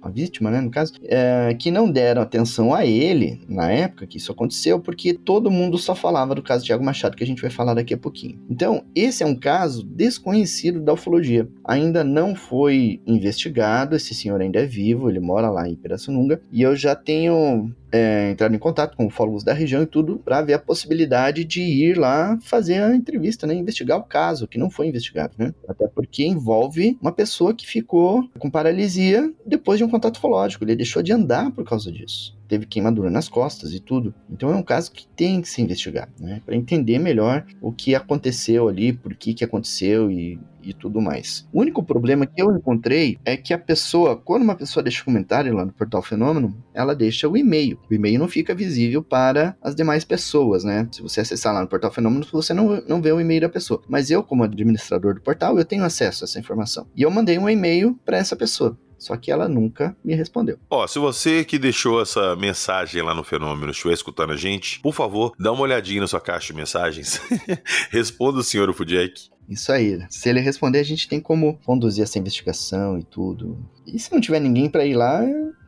[0.00, 4.18] a, vítima, né, no caso, é, que não deram atenção a ele na época que
[4.18, 7.40] isso aconteceu, porque todo mundo só falava do caso de Tiago Machado, que a gente
[7.40, 8.38] vai falar daqui a pouquinho.
[8.50, 11.48] Então, esse é um caso desconhecido da ufologia.
[11.64, 16.62] Ainda não foi investigado, esse senhor ainda é vivo, ele mora lá em Pirassununga, e
[16.62, 20.54] eu já tenho é, entrado em contato com ufólogos da região e tudo para ver
[20.54, 24.86] a possibilidade de ir lá fazer a entrevista, né, investigar o caso que não foi
[24.86, 25.54] investigado, né?
[25.68, 30.76] Até porque envolve uma pessoa que ficou com paralisia depois de um contato ufológico, ele
[30.76, 34.14] deixou de andar por causa disso teve queimadura nas costas e tudo.
[34.28, 36.42] Então é um caso que tem que ser investigado, né?
[36.44, 41.48] Para entender melhor o que aconteceu ali, por que que aconteceu e, e tudo mais.
[41.50, 45.06] O único problema que eu encontrei é que a pessoa, quando uma pessoa deixa um
[45.06, 47.78] comentário lá no Portal Fenômeno, ela deixa o e-mail.
[47.90, 50.86] O e-mail não fica visível para as demais pessoas, né?
[50.92, 53.80] Se você acessar lá no Portal Fenômeno, você não, não vê o e-mail da pessoa.
[53.88, 56.86] Mas eu, como administrador do portal, eu tenho acesso a essa informação.
[56.94, 58.76] E eu mandei um e-mail para essa pessoa.
[59.02, 60.60] Só que ela nunca me respondeu.
[60.70, 64.94] Ó, se você que deixou essa mensagem lá no Fenômeno estiver escutando a gente, por
[64.94, 67.20] favor, dá uma olhadinha na sua caixa de mensagens.
[67.90, 69.28] Responda o senhor Ufudjek.
[69.48, 69.98] Isso aí.
[70.08, 73.58] Se ele responder, a gente tem como conduzir essa investigação e tudo.
[73.84, 75.20] E se não tiver ninguém para ir lá,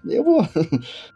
[0.06, 0.46] eu vou.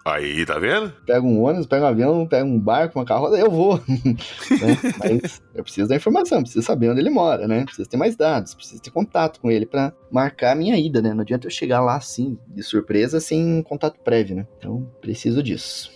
[0.05, 0.92] Aí, tá vendo?
[1.05, 3.77] Pego um ônibus, pego um avião, pego um barco, uma carroça, eu vou.
[3.88, 4.79] né?
[4.98, 7.64] Mas eu preciso da informação, preciso saber onde ele mora, né?
[7.64, 11.12] Preciso ter mais dados, preciso ter contato com ele para marcar a minha ida, né?
[11.12, 14.46] Não adianta eu chegar lá assim, de surpresa, sem contato prévio, né?
[14.59, 15.90] Então, preciso disso.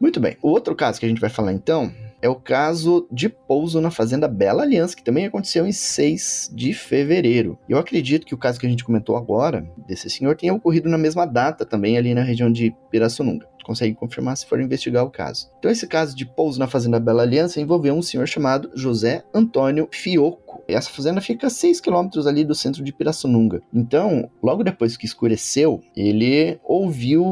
[0.00, 0.36] Muito bem.
[0.42, 1.90] O outro caso que a gente vai falar então
[2.24, 6.72] é o caso de pouso na Fazenda Bela Aliança, que também aconteceu em 6 de
[6.72, 7.58] fevereiro.
[7.68, 10.96] Eu acredito que o caso que a gente comentou agora, desse senhor, tenha ocorrido na
[10.96, 15.50] mesma data também ali na região de Pirassununga consegue confirmar se for investigar o caso.
[15.58, 19.88] Então, esse caso de pouso na Fazenda Bela Aliança envolveu um senhor chamado José Antônio
[19.90, 20.62] Fioco.
[20.68, 23.60] Essa fazenda fica a 6 quilômetros ali do centro de Pirassununga.
[23.72, 27.24] Então, logo depois que escureceu, ele ouviu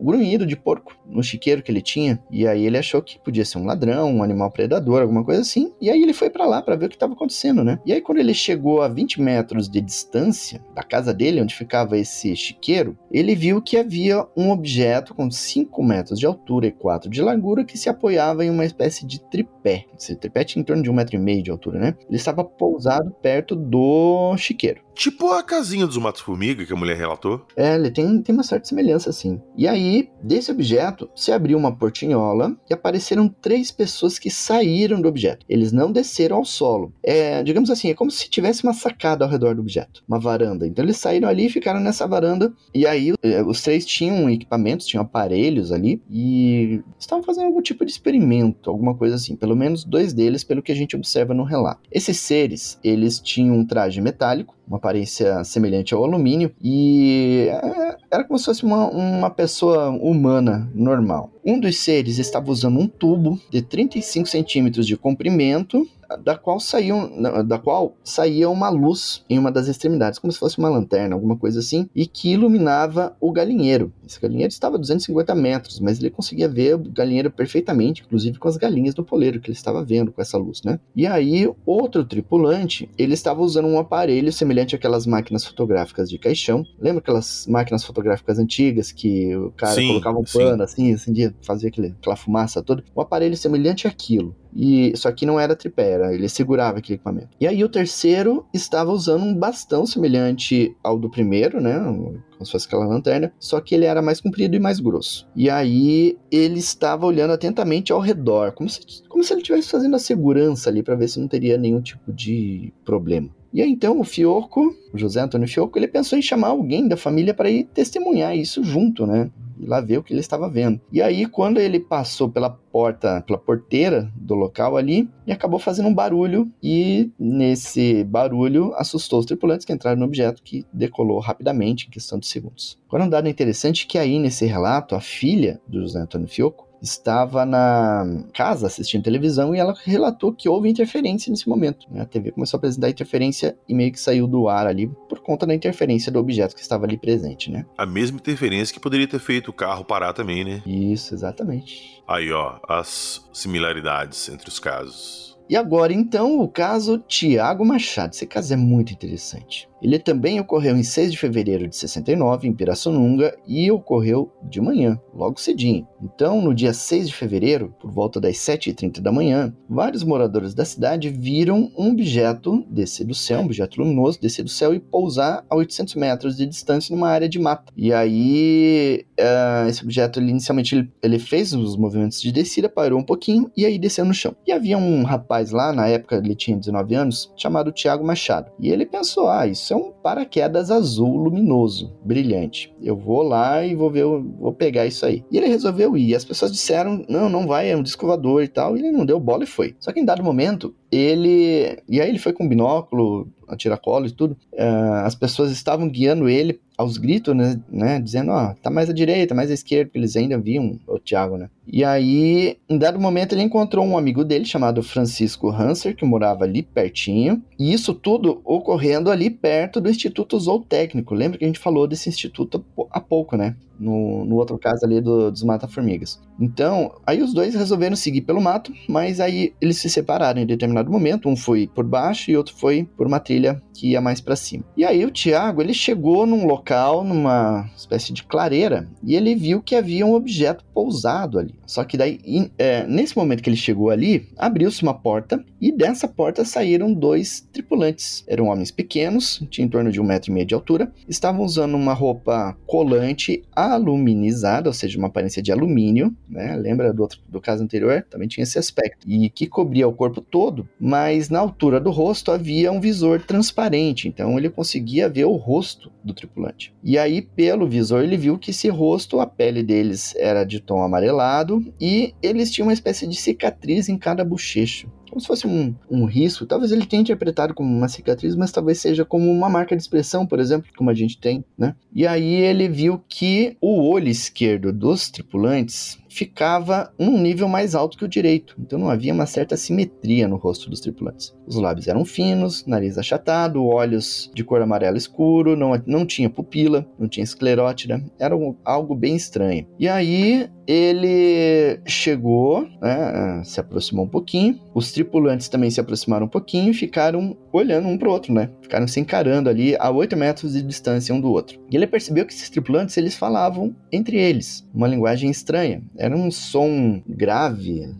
[0.00, 2.20] grunhido de porco no chiqueiro que ele tinha.
[2.30, 5.72] E aí ele achou que podia ser um ladrão, um animal predador, alguma coisa assim.
[5.80, 7.78] E aí ele foi para lá para ver o que estava acontecendo, né?
[7.84, 11.98] E aí quando ele chegou a 20 metros de distância da casa dele, onde ficava
[11.98, 15.30] esse chiqueiro, ele viu que havia um objeto com
[15.80, 19.20] 5 metros de altura e 4 de largura que se apoiava em uma espécie de
[19.20, 19.86] tripé.
[19.98, 21.94] Esse tripé tinha em torno de um metro e meio de altura, né?
[22.06, 24.82] Ele estava pousado perto do chiqueiro.
[24.94, 27.46] Tipo a casinha dos matos-formiga que a mulher relatou.
[27.56, 29.40] É, ele tem, tem uma certa semelhança, assim.
[29.56, 35.08] E aí, desse objeto, se abriu uma portinhola e apareceram três pessoas que saíram do
[35.08, 35.46] objeto.
[35.48, 36.92] Eles não desceram ao solo.
[37.02, 40.66] É, digamos assim, é como se tivesse uma sacada ao redor do objeto, uma varanda.
[40.66, 42.52] Então eles saíram ali e ficaram nessa varanda.
[42.74, 47.84] E aí, é, os três tinham equipamentos, tinham aparelhos ali e estavam fazendo algum tipo
[47.84, 49.36] de experimento, alguma coisa assim.
[49.36, 51.88] Pelo menos dois deles, pelo que a gente observa no relato.
[51.90, 58.22] Esses seres, eles tinham um traje metálico uma aparência semelhante ao alumínio, e é, era
[58.22, 61.32] como se fosse uma, uma pessoa humana normal.
[61.44, 65.84] Um dos seres estava usando um tubo de 35 centímetros de comprimento
[66.16, 67.10] da qual saiu,
[67.44, 71.36] da qual saía uma luz em uma das extremidades, como se fosse uma lanterna, alguma
[71.36, 73.92] coisa assim, e que iluminava o galinheiro.
[74.06, 78.48] Esse galinheiro estava a 250 metros, mas ele conseguia ver o galinheiro perfeitamente, inclusive com
[78.48, 80.78] as galinhas do poleiro que ele estava vendo com essa luz, né?
[80.94, 86.64] E aí, outro tripulante, ele estava usando um aparelho semelhante àquelas máquinas fotográficas de caixão.
[86.78, 90.92] Lembra aquelas máquinas fotográficas antigas que o cara sim, colocava um pano sim.
[90.92, 92.84] assim, assim, fazia aquele, aquela fumaça toda?
[92.96, 97.28] Um aparelho semelhante àquilo E só que não era tripé, era, ele segurava aquele equipamento.
[97.40, 101.78] E aí o terceiro estava usando um bastão semelhante ao do primeiro, né?
[101.78, 105.28] Como se fosse aquela lanterna, só que ele era mais comprido e mais grosso.
[105.36, 109.96] E aí ele estava olhando atentamente ao redor, como se, como se ele estivesse fazendo
[109.96, 113.28] a segurança ali para ver se não teria nenhum tipo de problema.
[113.52, 116.96] E aí então o Fioco, o José Antônio Fioco, ele pensou em chamar alguém da
[116.96, 119.30] família para ir testemunhar isso junto, né?
[119.60, 120.80] E lá ver o que ele estava vendo.
[120.90, 125.88] E aí quando ele passou pela porta, pela porteira do local ali, ele acabou fazendo
[125.88, 131.86] um barulho e nesse barulho assustou os tripulantes que entraram no objeto que decolou rapidamente
[131.86, 132.78] em questão de segundos.
[132.88, 136.69] Agora um dado interessante é que aí nesse relato a filha do José Antônio Fioco
[136.82, 141.86] estava na casa assistindo televisão e ela relatou que houve interferência nesse momento.
[141.96, 145.46] A TV começou a apresentar interferência e meio que saiu do ar ali por conta
[145.46, 147.66] da interferência do objeto que estava ali presente, né?
[147.76, 150.62] A mesma interferência que poderia ter feito o carro parar também, né?
[150.66, 152.02] Isso, exatamente.
[152.06, 155.38] Aí, ó, as similaridades entre os casos.
[155.48, 158.12] E agora, então, o caso Tiago Machado.
[158.12, 159.68] Esse caso é muito interessante.
[159.82, 165.00] Ele também ocorreu em 6 de fevereiro de 69, em Pirassununga, e ocorreu de manhã,
[165.14, 165.86] logo cedinho.
[166.02, 170.64] Então, no dia 6 de fevereiro, por volta das 7h30 da manhã, vários moradores da
[170.64, 175.44] cidade viram um objeto descer do céu, um objeto luminoso, descer do céu e pousar
[175.48, 177.72] a 800 metros de distância numa área de mata.
[177.76, 182.98] E aí, uh, esse objeto, ele, inicialmente, ele, ele fez os movimentos de descida, parou
[182.98, 184.34] um pouquinho e aí desceu no chão.
[184.46, 188.50] E havia um rapaz lá, na época ele tinha 19 anos, chamado Tiago Machado.
[188.58, 192.74] E ele pensou, ah, isso é um paraquedas azul luminoso, brilhante.
[192.82, 195.24] Eu vou lá e vou ver, vou pegar isso aí.
[195.30, 196.14] E ele resolveu ir.
[196.14, 198.76] As pessoas disseram: não, não vai, é um descovador e tal.
[198.76, 199.74] E ele não deu bola e foi.
[199.78, 201.78] Só que em dado momento, ele.
[201.88, 204.36] E aí ele foi com binóculo, a tiracolo e tudo.
[204.52, 208.88] Uh, as pessoas estavam guiando ele aos gritos, né, né dizendo, ó, oh, tá mais
[208.88, 211.50] à direita, mais à esquerda, porque eles ainda viam o Thiago, né.
[211.66, 216.44] E aí, em dado momento, ele encontrou um amigo dele chamado Francisco Hanser, que morava
[216.44, 221.14] ali pertinho, e isso tudo ocorrendo ali perto do Instituto Zootécnico.
[221.14, 223.56] Lembra que a gente falou desse instituto há pouco, né?
[223.80, 226.20] No, no outro caso ali do, dos Mata-Formigas.
[226.38, 230.90] Então, aí os dois resolveram seguir pelo mato, mas aí eles se separaram em determinado
[230.90, 231.28] momento.
[231.28, 234.64] Um foi por baixo e outro foi por uma trilha que ia mais para cima.
[234.76, 239.62] E aí o Tiago, ele chegou num local, numa espécie de clareira, e ele viu
[239.62, 241.54] que havia um objeto pousado ali.
[241.66, 242.20] Só que daí,
[242.58, 247.46] é, nesse momento que ele chegou ali, abriu-se uma porta e dessa porta saíram dois
[247.52, 248.24] tripulantes.
[248.26, 251.74] Eram homens pequenos, tinham em torno de um metro e meio de altura, estavam usando
[251.74, 253.42] uma roupa colante
[253.74, 256.56] aluminizada, ou seja, uma aparência de alumínio, né?
[256.56, 258.04] Lembra do, outro, do caso anterior?
[258.08, 259.08] Também tinha esse aspecto.
[259.08, 264.08] E que cobria o corpo todo, mas na altura do rosto havia um visor transparente,
[264.08, 266.72] então ele conseguia ver o rosto do tripulante.
[266.82, 270.82] E aí, pelo visor, ele viu que esse rosto, a pele deles era de tom
[270.82, 275.74] amarelado e eles tinham uma espécie de cicatriz em cada bochecho como se fosse um,
[275.90, 276.46] um risco.
[276.46, 280.26] Talvez ele tenha interpretado como uma cicatriz, mas talvez seja como uma marca de expressão,
[280.26, 281.74] por exemplo, como a gente tem, né?
[281.92, 287.96] E aí ele viu que o olho esquerdo dos tripulantes ficava um nível mais alto
[287.96, 291.34] que o direito, então não havia uma certa simetria no rosto dos tripulantes.
[291.46, 296.86] Os lábios eram finos, nariz achatado, olhos de cor amarelo escuro, não, não tinha pupila,
[296.98, 299.66] não tinha esclerótida, era algo bem estranho.
[299.78, 306.28] E aí ele chegou, né, se aproximou um pouquinho, os tripulantes também se aproximaram um
[306.28, 308.50] pouquinho e ficaram olhando um para o outro, né?
[308.62, 311.58] Ficaram se encarando ali a 8 metros de distância um do outro.
[311.70, 315.82] E ele percebeu que esses tripulantes eles falavam entre eles, uma linguagem estranha.
[316.00, 317.94] Era um som grave,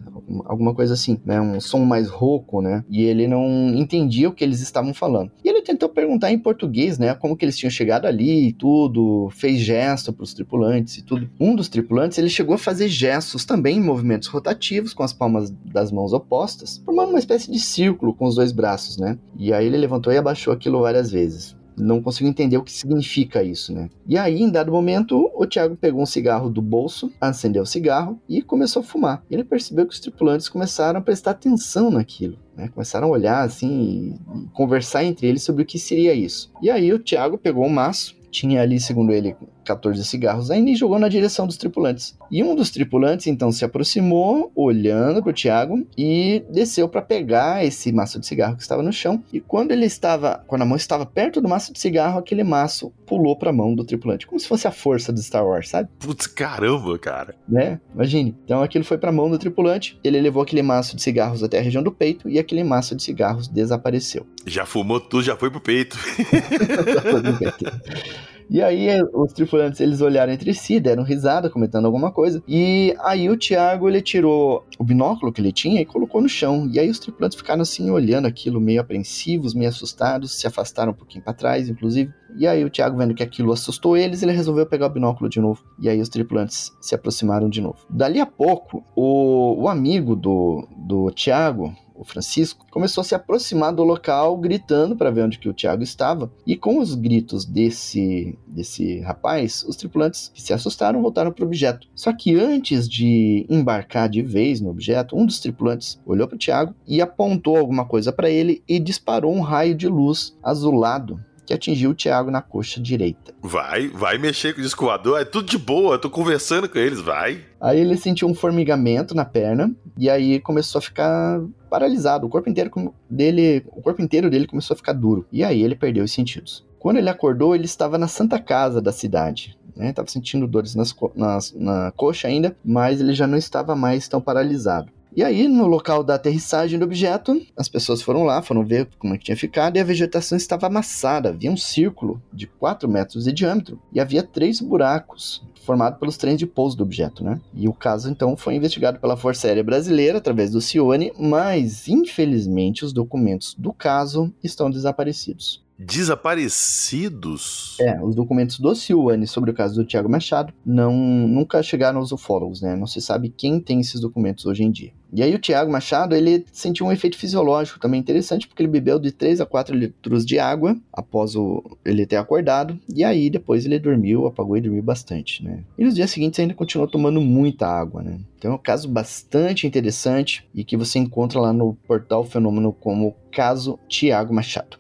[0.47, 1.39] alguma coisa assim, né?
[1.39, 2.83] Um som mais rouco, né?
[2.89, 5.31] E ele não entendia o que eles estavam falando.
[5.45, 7.15] E ele tentou perguntar em português, né?
[7.15, 11.29] Como que eles tinham chegado ali e tudo, fez gesto para os tripulantes e tudo.
[11.39, 15.51] Um dos tripulantes, ele chegou a fazer gestos também em movimentos rotativos com as palmas
[15.51, 19.19] das mãos opostas, formando uma espécie de círculo com os dois braços, né?
[19.39, 23.43] E aí ele levantou e abaixou aquilo várias vezes não consigo entender o que significa
[23.43, 23.89] isso, né?
[24.07, 28.21] E aí, em dado momento, o Thiago pegou um cigarro do bolso, acendeu o cigarro
[28.29, 29.23] e começou a fumar.
[29.31, 32.39] Ele percebeu que os tripulantes começaram a prestar atenção naquilo.
[32.57, 32.69] Né?
[32.69, 36.51] Começaram a olhar assim e conversar entre eles sobre o que seria isso.
[36.63, 40.77] E aí o Thiago pegou um maço, tinha ali, segundo ele, 14 cigarros ainda e
[40.77, 42.17] jogou na direção dos tripulantes.
[42.31, 47.65] E um dos tripulantes então se aproximou, olhando para o Tiago e desceu para pegar
[47.65, 49.23] esse maço de cigarro que estava no chão.
[49.33, 52.93] E quando ele estava, quando a mão estava perto do maço de cigarro, aquele maço
[53.07, 55.89] pulou para a mão do tripulante, como se fosse a força do Star Wars, sabe?
[55.99, 57.35] Putz, caramba, cara.
[57.49, 57.81] Né?
[57.95, 58.37] Imagine.
[58.45, 61.59] Então aquilo foi para a mão do tripulante, ele levou aquele maço de cigarros até
[61.59, 64.27] a região do peito e aquele maço de cigarros desapareceu.
[64.47, 65.99] Já fumou tudo, já foi pro peito.
[68.51, 72.43] E aí os tripulantes eles olharam entre si, deram risada, comentando alguma coisa.
[72.49, 76.69] E aí o Thiago ele tirou o binóculo que ele tinha e colocou no chão.
[76.69, 80.97] E aí os tripulantes ficaram assim olhando aquilo, meio apreensivos, meio assustados, se afastaram um
[80.97, 82.13] pouquinho para trás, inclusive.
[82.37, 85.41] E aí o Thiago vendo que aquilo assustou eles, ele resolveu pegar o binóculo de
[85.41, 85.63] novo.
[85.79, 87.79] E aí os tripulantes se aproximaram de novo.
[87.89, 93.75] Dali a pouco, o, o amigo do, do Thiago, o Francisco, começou a se aproximar
[93.75, 96.33] do local, gritando para ver onde que o Tiago estava.
[96.47, 101.47] E com os gritos desse, desse rapaz, os tripulantes que se assustaram voltaram para o
[101.47, 101.87] objeto.
[101.95, 106.39] Só que antes de embarcar de vez no objeto, um dos tripulantes olhou para o
[106.39, 111.21] Tiago e apontou alguma coisa para ele e disparou um raio de luz azulado
[111.51, 113.35] que atingiu o Thiago na coxa direita.
[113.43, 116.79] Vai, vai mexer com o disco voador, é tudo de boa, eu tô conversando com
[116.79, 117.41] eles, vai.
[117.61, 122.25] Aí ele sentiu um formigamento na perna e aí começou a ficar paralisado.
[122.25, 122.71] O corpo inteiro
[123.11, 125.27] dele, o corpo inteiro dele começou a ficar duro.
[125.33, 126.65] E aí ele perdeu os sentidos.
[126.79, 129.59] Quando ele acordou, ele estava na Santa Casa da cidade.
[129.75, 129.93] Né?
[129.93, 134.21] Tava sentindo dores nas, nas, na coxa ainda, mas ele já não estava mais tão
[134.21, 134.93] paralisado.
[135.15, 139.15] E aí, no local da aterrissagem do objeto, as pessoas foram lá, foram ver como
[139.15, 141.31] é que tinha ficado, e a vegetação estava amassada.
[141.31, 146.39] Havia um círculo de 4 metros de diâmetro e havia três buracos formados pelos trens
[146.39, 147.41] de pouso do objeto, né?
[147.55, 152.85] E o caso, então, foi investigado pela Força Aérea Brasileira através do Cione, mas, infelizmente,
[152.85, 155.63] os documentos do caso estão desaparecidos.
[155.83, 157.79] Desaparecidos?
[157.81, 162.13] É, os documentos do Ciuane sobre o caso do Tiago Machado não, nunca chegaram aos
[162.13, 162.77] ufólogos, né?
[162.77, 164.93] Não se sabe quem tem esses documentos hoje em dia.
[165.11, 168.99] E aí o Tiago Machado, ele sentiu um efeito fisiológico também interessante, porque ele bebeu
[168.99, 173.65] de 3 a 4 litros de água após o, ele ter acordado, e aí depois
[173.65, 175.65] ele dormiu, apagou e dormiu bastante, né?
[175.79, 178.21] E nos dias seguintes ainda continuou tomando muita água, né?
[178.39, 183.17] Então é um caso bastante interessante e que você encontra lá no portal Fenômeno como
[183.33, 184.79] caso Tiago Machado.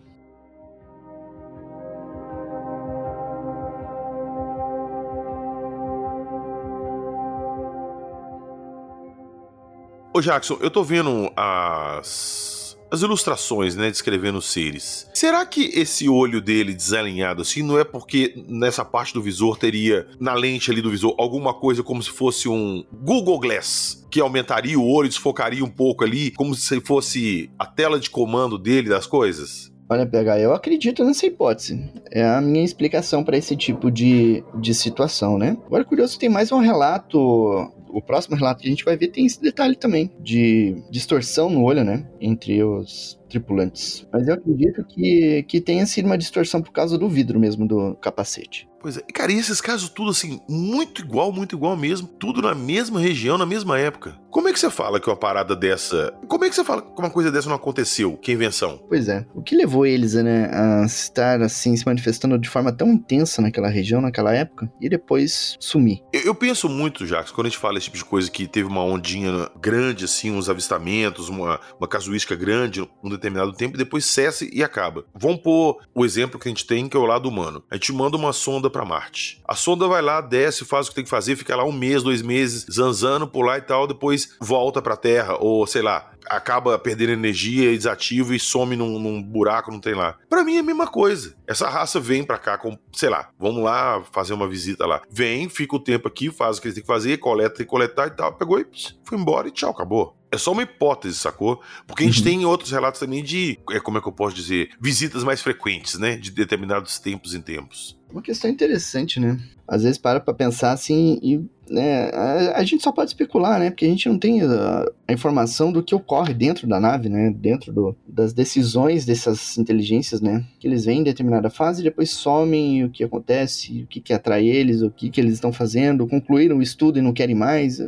[10.21, 15.09] Ô Jackson, eu tô vendo as, as ilustrações, né, descrevendo os seres.
[15.14, 20.07] Será que esse olho dele desalinhado assim não é porque nessa parte do visor teria,
[20.21, 24.07] na lente ali do visor, alguma coisa como se fosse um Google Glass?
[24.11, 28.59] Que aumentaria o olho, desfocaria um pouco ali, como se fosse a tela de comando
[28.59, 29.73] dele das coisas?
[29.89, 31.91] Olha, PH, eu acredito nessa hipótese.
[32.12, 35.57] É a minha explicação para esse tipo de, de situação, né?
[35.66, 39.26] Agora, curioso, tem mais um relato o próximo relato que a gente vai ver tem
[39.26, 42.07] esse detalhe também de distorção no olho, né?
[42.20, 44.07] Entre os tripulantes.
[44.12, 47.95] Mas eu acredito que, que tenha sido uma distorção por causa do vidro mesmo do
[47.97, 48.70] capacete.
[48.81, 52.55] Pois é, cara, e esses casos tudo assim, muito igual, muito igual mesmo, tudo na
[52.55, 54.18] mesma região, na mesma época.
[54.31, 56.14] Como é que você fala que uma parada dessa.
[56.28, 58.16] Como é que você fala que uma coisa dessa não aconteceu?
[58.16, 58.81] Que invenção?
[58.89, 59.26] Pois é.
[59.35, 63.68] O que levou eles né, a estar assim, se manifestando de forma tão intensa naquela
[63.68, 66.03] região, naquela época, e depois sumir?
[66.12, 68.68] Eu, eu penso muito, Jacques, quando a gente fala esse tipo de coisa que teve
[68.68, 74.05] uma ondinha grande, assim, uns avistamentos, uma, uma casuística grande num determinado tempo, e depois
[74.07, 75.05] cessa e acaba.
[75.14, 77.64] Vamos pôr o exemplo que a gente tem, que é o lado humano.
[77.68, 79.41] A gente manda uma sonda para Marte.
[79.47, 82.03] A sonda vai lá, desce, faz o que tem que fazer, fica lá um mês,
[82.03, 86.79] dois meses, zanzando por lá e tal, depois volta pra Terra, ou sei lá, acaba
[86.79, 90.16] perdendo energia, desativa e some num, num, buraco, não tem lá.
[90.29, 91.35] Para mim é a mesma coisa.
[91.47, 95.03] Essa raça vem para cá com, sei lá, vamos lá fazer uma visita lá.
[95.11, 98.11] Vem, fica o tempo aqui, faz o que tem que fazer, coleta, que coletar e
[98.11, 100.20] tal, pegou e pss, foi embora e tchau, acabou.
[100.33, 101.61] É só uma hipótese, sacou?
[101.87, 102.24] Porque a gente uhum.
[102.24, 105.99] tem outros relatos também de, é, como é que eu posso dizer, visitas mais frequentes,
[105.99, 106.16] né?
[106.16, 107.99] De determinados tempos em tempos.
[108.11, 109.39] Uma questão interessante, né?
[109.66, 113.70] Às vezes para pra pensar assim e né, a, a, gente só pode especular, né?
[113.70, 117.31] Porque a gente não tem a, a, informação do que ocorre dentro da nave, né?
[117.31, 120.45] Dentro do, das decisões dessas inteligências, né?
[120.59, 124.12] Que eles vêm em determinada fase e depois somem o que acontece, o que, que
[124.12, 127.81] atrai eles, o que, que eles estão fazendo, concluíram o estudo e não querem mais.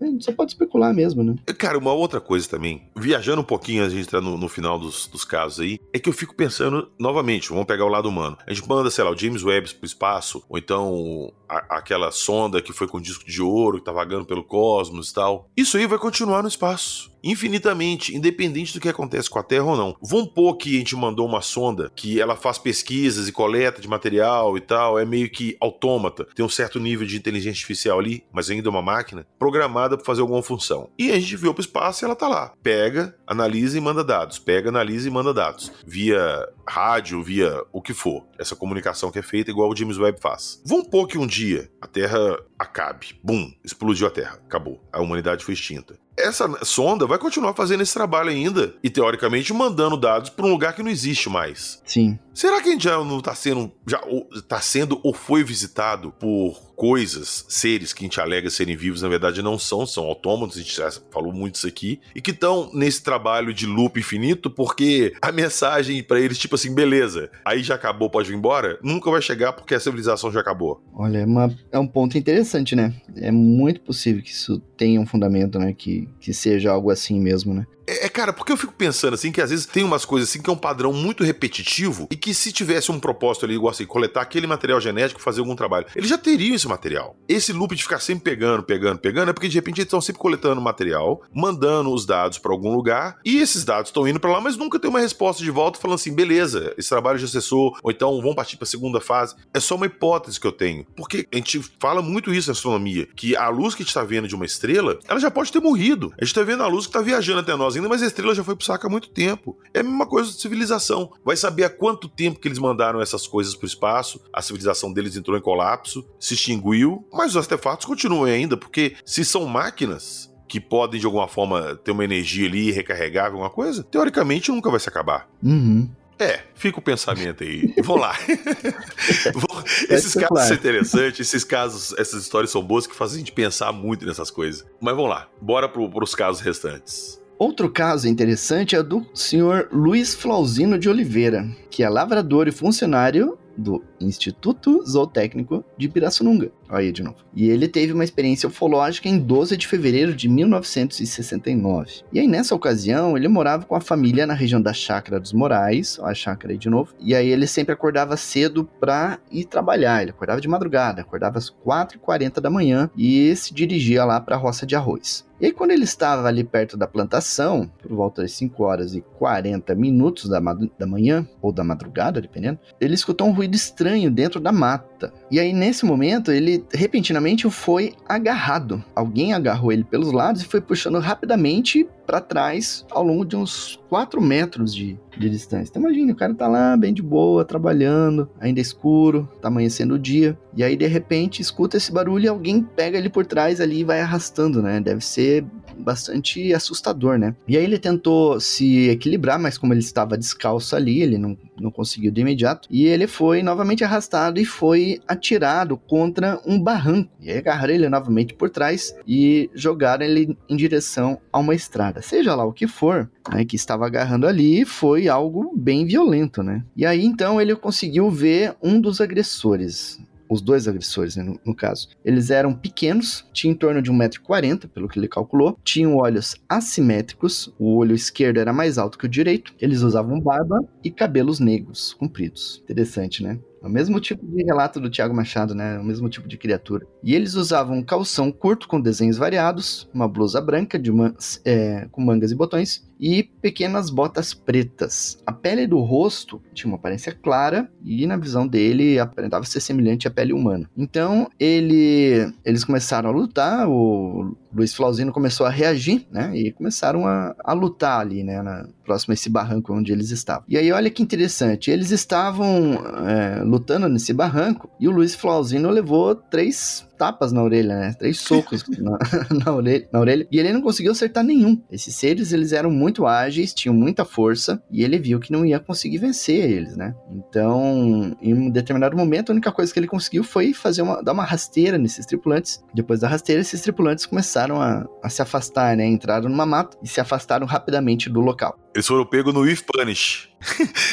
[0.00, 1.36] Gente só pode especular mesmo, né?
[1.58, 5.06] Cara, uma outra coisa também, viajando um pouquinho, a gente entrar no, no final dos,
[5.06, 8.36] dos, casos aí, é que eu fico pensando, novamente, vamos pegar o lado humano.
[8.46, 12.62] A gente manda, sei lá, o James Webb pro espaço, ou então a, aquela sonda
[12.62, 15.48] que foi com disco de ouro, que tá vagando pelo cosmos e tal.
[15.56, 19.76] Isso aí vai continuar no espaço infinitamente, independente do que acontece com a Terra ou
[19.76, 19.96] não.
[20.02, 23.88] Vamos pôr que a gente mandou uma sonda que ela faz pesquisas e coleta de
[23.88, 28.24] material e tal, é meio que autômata, tem um certo nível de inteligência artificial ali,
[28.32, 30.90] mas ainda é uma máquina, programada para fazer alguma função.
[30.98, 32.52] E a gente viu para o espaço e ela tá lá.
[32.62, 34.38] Pega, analisa e manda dados.
[34.38, 35.72] Pega, analisa e manda dados.
[35.86, 38.26] Via rádio, via o que for.
[38.38, 40.60] Essa comunicação que é feita igual o James Webb faz.
[40.64, 43.18] Vamos pôr que um dia a Terra acabe.
[43.22, 44.40] Bum, explodiu a Terra.
[44.46, 44.80] Acabou.
[44.92, 49.96] A humanidade foi extinta essa sonda vai continuar fazendo esse trabalho ainda e teoricamente mandando
[49.96, 51.80] dados para um lugar que não existe mais.
[51.84, 52.18] Sim.
[52.34, 54.00] Será que a gente já não está sendo já
[54.48, 59.08] tá sendo ou foi visitado por coisas, seres que a gente alega serem vivos, na
[59.10, 62.70] verdade não são, são autômatos, a gente já falou muito isso aqui, e que estão
[62.72, 67.74] nesse trabalho de loop infinito porque a mensagem para eles, tipo assim, beleza, aí já
[67.74, 70.82] acabou, pode ir embora, nunca vai chegar porque a civilização já acabou.
[70.94, 72.94] Olha, é, uma, é um ponto interessante, né?
[73.14, 75.74] É muito possível que isso tenha um fundamento, né?
[75.74, 77.66] Que, que seja algo assim mesmo, né?
[77.90, 80.40] É, é, cara, porque eu fico pensando assim que às vezes tem umas coisas assim
[80.40, 83.84] que é um padrão muito repetitivo e que se tivesse um propósito ali, igual assim,
[83.84, 87.16] coletar aquele material genético, fazer algum trabalho, eles já teriam esse material.
[87.28, 90.20] Esse loop de ficar sempre pegando, pegando, pegando, é porque de repente eles estão sempre
[90.20, 94.40] coletando material, mandando os dados para algum lugar e esses dados estão indo para lá,
[94.40, 97.90] mas nunca tem uma resposta de volta falando assim, beleza, esse trabalho já cessou, ou
[97.90, 99.34] então vão partir para a segunda fase.
[99.52, 103.08] É só uma hipótese que eu tenho, porque a gente fala muito isso na astronomia,
[103.16, 105.60] que a luz que a gente está vendo de uma estrela, ela já pode ter
[105.60, 106.12] morrido.
[106.16, 108.34] A gente está vendo a luz que está viajando até nós ainda, mas a estrela
[108.34, 109.58] já foi pro saco há muito tempo.
[109.74, 111.10] É a mesma coisa de civilização.
[111.24, 115.16] Vai saber há quanto tempo que eles mandaram essas coisas pro espaço, a civilização deles
[115.16, 120.60] entrou em colapso, se extinguiu, mas os artefatos continuam ainda, porque se são máquinas, que
[120.60, 124.88] podem de alguma forma ter uma energia ali recarregável, alguma coisa, teoricamente nunca vai se
[124.88, 125.28] acabar.
[125.40, 125.88] Uhum.
[126.18, 127.72] É, fica o pensamento aí.
[127.82, 128.14] Vamos lá.
[129.88, 130.48] esses casos claro.
[130.48, 134.30] são interessantes, esses casos, essas histórias são boas que fazem a gente pensar muito nessas
[134.30, 134.66] coisas.
[134.80, 137.18] Mas vamos lá, bora pro, pros casos restantes.
[137.40, 143.38] Outro caso interessante é do senhor Luiz Flauzino de Oliveira, que é lavrador e funcionário
[143.60, 146.50] do Instituto Zootécnico de Pirassununga.
[146.68, 147.16] Olha aí de novo.
[147.34, 152.02] E ele teve uma experiência ufológica em 12 de fevereiro de 1969.
[152.12, 155.98] E aí, nessa ocasião, ele morava com a família na região da Chácara dos Morais,
[156.00, 156.94] ó, a chácara aí de novo.
[157.00, 160.02] E aí ele sempre acordava cedo pra ir trabalhar.
[160.02, 164.38] Ele acordava de madrugada, acordava às 4h40 da manhã e se dirigia lá para a
[164.38, 165.28] roça de arroz.
[165.40, 169.00] E aí, quando ele estava ali perto da plantação, por volta das 5 horas e
[169.00, 174.40] 40 minutos da, da manhã, ou da madrugada, dependendo, ele escutou um ruído estranho dentro
[174.40, 175.12] da mata.
[175.30, 178.82] E aí, nesse momento, ele repentinamente foi agarrado.
[178.94, 183.78] Alguém agarrou ele pelos lados e foi puxando rapidamente para trás ao longo de uns
[183.88, 185.70] 4 metros de, de distância.
[185.70, 189.98] Então imagine, o cara tá lá bem de boa, trabalhando, ainda escuro, tá amanhecendo o
[189.98, 193.80] dia, e aí de repente escuta esse barulho e alguém pega ele por trás ali
[193.80, 194.80] e vai arrastando, né?
[194.80, 195.44] Deve ser
[195.80, 197.34] bastante assustador, né?
[197.48, 201.70] E aí ele tentou se equilibrar, mas como ele estava descalço ali, ele não, não
[201.70, 207.10] conseguiu de imediato, e ele foi novamente arrastado e foi atirado contra um barranco.
[207.20, 212.02] E aí agarraram ele novamente por trás e jogaram ele em direção a uma estrada
[212.10, 216.64] seja lá o que for, né, que estava agarrando ali, foi algo bem violento, né?
[216.76, 220.00] E aí então ele conseguiu ver um dos agressores,
[220.30, 221.88] os dois agressores, né, no, no, caso.
[222.04, 227.52] Eles eram pequenos, tinham em torno de 1,40m, pelo que ele calculou, tinham olhos assimétricos,
[227.58, 231.92] o olho esquerdo era mais alto que o direito, eles usavam barba e cabelos negros,
[231.94, 232.62] compridos.
[232.62, 233.38] Interessante, né?
[233.62, 235.78] É o mesmo tipo de relato do Tiago Machado, né?
[235.78, 236.86] O mesmo tipo de criatura.
[237.02, 241.14] E eles usavam um calção curto com desenhos variados, uma blusa branca de uma,
[241.44, 245.18] é, com mangas e botões e pequenas botas pretas.
[245.26, 250.06] A pele do rosto tinha uma aparência clara e na visão dele aparentava ser semelhante
[250.06, 250.68] à pele humana.
[250.76, 256.36] Então ele, eles começaram a lutar, o Luiz Flauzino começou a reagir, né?
[256.36, 258.42] E começaram a, a lutar ali, né?
[258.42, 260.44] Na, próximo a esse barranco onde eles estavam.
[260.48, 262.74] E aí olha que interessante, eles estavam
[263.06, 267.94] é, lutando nesse barranco e o Luiz Flauzino levou três tapas na orelha, né?
[267.98, 268.98] Três socos na,
[269.42, 270.28] na, orelha, na orelha.
[270.30, 271.58] E ele não conseguiu acertar nenhum.
[271.72, 274.62] Esses seres, eles eram muito ágeis, tinham muita força.
[274.70, 276.94] E ele viu que não ia conseguir vencer eles, né?
[277.10, 281.12] Então, em um determinado momento, a única coisa que ele conseguiu foi fazer uma, dar
[281.12, 282.62] uma rasteira nesses tripulantes.
[282.74, 285.86] Depois da rasteira, esses tripulantes começaram a, a se afastar, né?
[285.86, 288.58] Entraram numa mata e se afastaram rapidamente do local.
[288.74, 290.29] Eles foram pegos no If Punish.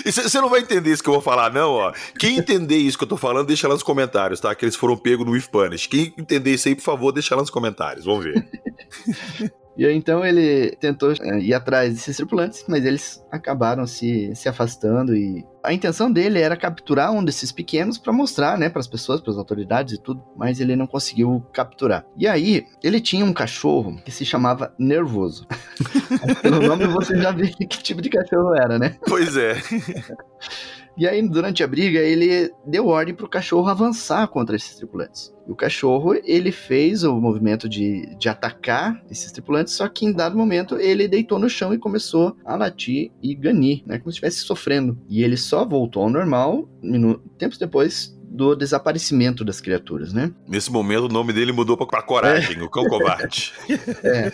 [0.05, 1.93] Você não vai entender isso que eu vou falar, não, ó.
[2.19, 4.53] Quem entender isso que eu tô falando, deixa lá nos comentários, tá?
[4.53, 5.87] Que eles foram pegos no If Punish.
[5.87, 8.05] Quem entender isso aí, por favor, deixa lá nos comentários.
[8.05, 8.47] Vamos ver.
[9.77, 14.49] E aí, então ele tentou é, ir atrás desses tripulantes, mas eles acabaram se, se
[14.49, 18.87] afastando e a intenção dele era capturar um desses pequenos para mostrar, né, para as
[18.87, 22.05] pessoas, para as autoridades e tudo, mas ele não conseguiu capturar.
[22.17, 25.45] E aí, ele tinha um cachorro que se chamava Nervoso.
[26.41, 28.95] Pelo nome você já vê que tipo de cachorro era, né?
[29.05, 29.55] Pois é.
[30.97, 35.31] E aí, durante a briga, ele deu ordem para o cachorro avançar contra esses tripulantes.
[35.47, 40.11] E o cachorro, ele fez o movimento de, de atacar esses tripulantes, só que em
[40.11, 43.99] dado momento ele deitou no chão e começou a latir e ganir, né?
[43.99, 44.97] Como se estivesse sofrendo.
[45.07, 46.67] E ele só voltou ao normal
[47.37, 50.31] tempos depois do desaparecimento das criaturas, né?
[50.47, 52.63] Nesse momento, o nome dele mudou pra Coragem, é.
[52.63, 53.53] o cão covarde.
[54.03, 54.31] É.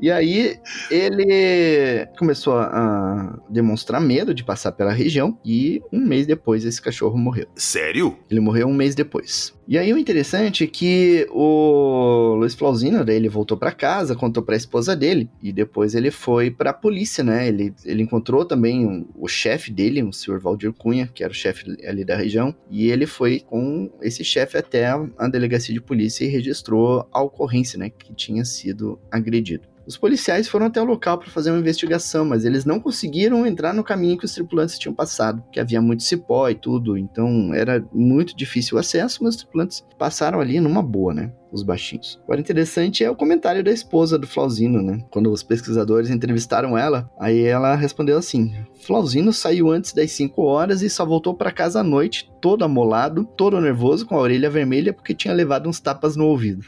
[0.00, 0.58] E aí,
[0.90, 7.16] ele começou a demonstrar medo de passar pela região e um mês depois esse cachorro
[7.16, 7.46] morreu.
[7.54, 8.16] Sério?
[8.30, 9.54] Ele morreu um mês depois.
[9.66, 14.42] E aí o interessante é que o Luiz Flauzino, daí ele voltou para casa, contou
[14.42, 17.46] para a esposa dele e depois ele foi para a polícia, né?
[17.46, 21.34] Ele, ele encontrou também o, o chefe dele, o senhor Valdir Cunha, que era o
[21.34, 25.80] chefe ali da região, e ele foi com esse chefe até a, a delegacia de
[25.80, 29.71] polícia e registrou a ocorrência, né, que tinha sido agredido.
[29.86, 33.74] Os policiais foram até o local para fazer uma investigação, mas eles não conseguiram entrar
[33.74, 37.84] no caminho que os tripulantes tinham passado, que havia muito cipó e tudo, então era
[37.92, 41.32] muito difícil o acesso, mas os tripulantes passaram ali numa boa, né?
[41.52, 42.18] Os baixinhos.
[42.24, 45.04] Agora, interessante é o comentário da esposa do Flauzino, né?
[45.10, 50.82] Quando os pesquisadores entrevistaram ela, aí ela respondeu assim: Flauzino saiu antes das 5 horas
[50.82, 54.92] e só voltou para casa à noite, todo amolado, todo nervoso, com a orelha vermelha,
[54.92, 56.64] porque tinha levado uns tapas no ouvido.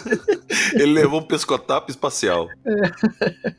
[0.74, 2.48] Ele levou um pescotapo espacial.
[2.66, 3.50] É.